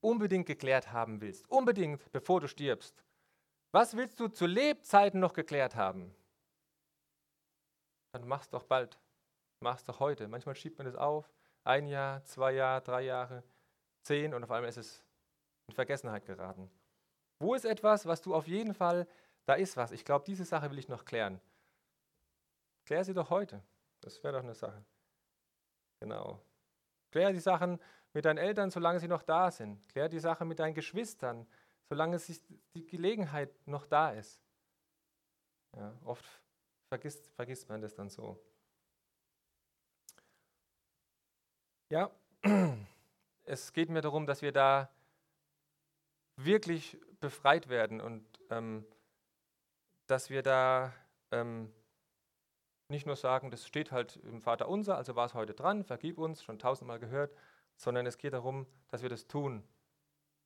unbedingt 0.00 0.44
geklärt 0.44 0.90
haben 0.90 1.20
willst? 1.20 1.48
Unbedingt, 1.48 2.10
bevor 2.10 2.40
du 2.40 2.48
stirbst. 2.48 3.04
Was 3.70 3.96
willst 3.96 4.18
du 4.18 4.26
zu 4.26 4.46
Lebzeiten 4.46 5.20
noch 5.20 5.34
geklärt 5.34 5.76
haben? 5.76 6.12
Dann 8.10 8.26
mach's 8.26 8.50
doch 8.50 8.64
bald. 8.64 8.98
Mach's 9.60 9.84
doch 9.84 10.00
heute. 10.00 10.26
Manchmal 10.26 10.56
schiebt 10.56 10.78
man 10.78 10.86
das 10.86 10.96
auf. 10.96 11.30
Ein 11.62 11.86
Jahr, 11.86 12.24
zwei 12.24 12.54
Jahre, 12.54 12.82
drei 12.82 13.02
Jahre, 13.02 13.44
zehn 14.02 14.34
und 14.34 14.42
auf 14.42 14.50
einmal 14.50 14.68
ist 14.68 14.78
es 14.78 15.04
in 15.68 15.74
Vergessenheit 15.76 16.26
geraten. 16.26 16.68
Wo 17.38 17.54
ist 17.54 17.64
etwas, 17.64 18.06
was 18.06 18.20
du 18.20 18.34
auf 18.34 18.48
jeden 18.48 18.74
Fall, 18.74 19.06
da 19.46 19.54
ist 19.54 19.76
was. 19.76 19.92
Ich 19.92 20.04
glaube, 20.04 20.24
diese 20.24 20.44
Sache 20.44 20.72
will 20.72 20.78
ich 20.80 20.88
noch 20.88 21.04
klären. 21.04 21.40
Klär 22.84 23.04
sie 23.04 23.14
doch 23.14 23.30
heute. 23.30 23.62
Das 24.00 24.20
wäre 24.24 24.32
doch 24.32 24.42
eine 24.42 24.54
Sache. 24.54 24.84
Genau. 26.00 26.40
Klär 27.10 27.32
die 27.32 27.40
Sachen 27.40 27.78
mit 28.12 28.24
deinen 28.24 28.38
Eltern, 28.38 28.70
solange 28.70 29.00
sie 29.00 29.08
noch 29.08 29.22
da 29.22 29.50
sind. 29.50 29.86
Klär 29.88 30.08
die 30.08 30.18
Sache 30.18 30.44
mit 30.44 30.58
deinen 30.58 30.74
Geschwistern, 30.74 31.46
solange 31.88 32.18
sich 32.18 32.42
die 32.74 32.86
Gelegenheit 32.86 33.50
noch 33.66 33.86
da 33.86 34.10
ist. 34.10 34.42
Ja, 35.76 35.94
oft 36.04 36.24
vergisst, 36.88 37.28
vergisst 37.34 37.68
man 37.68 37.80
das 37.80 37.94
dann 37.94 38.08
so. 38.08 38.40
Ja, 41.90 42.10
es 43.44 43.72
geht 43.72 43.90
mir 43.90 44.00
darum, 44.00 44.26
dass 44.26 44.42
wir 44.42 44.52
da 44.52 44.90
wirklich 46.36 46.98
befreit 47.20 47.68
werden 47.68 48.00
und 48.00 48.24
ähm, 48.50 48.86
dass 50.06 50.30
wir 50.30 50.42
da 50.42 50.92
ähm, 51.30 51.72
nicht 52.90 53.06
nur 53.06 53.16
sagen, 53.16 53.50
das 53.50 53.66
steht 53.66 53.92
halt 53.92 54.16
im 54.16 54.40
Vater 54.40 54.68
unser, 54.68 54.96
also 54.96 55.16
war 55.16 55.26
es 55.26 55.34
heute 55.34 55.54
dran, 55.54 55.84
vergib 55.84 56.18
uns, 56.18 56.42
schon 56.42 56.58
tausendmal 56.58 56.98
gehört, 56.98 57.34
sondern 57.76 58.06
es 58.06 58.18
geht 58.18 58.32
darum, 58.32 58.66
dass 58.88 59.02
wir 59.02 59.08
das 59.08 59.26
tun, 59.26 59.62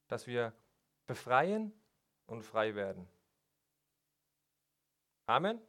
dass 0.09 0.27
wir 0.27 0.53
befreien 1.07 1.73
und 2.27 2.43
frei 2.43 2.75
werden. 2.75 3.09
Amen. 5.27 5.61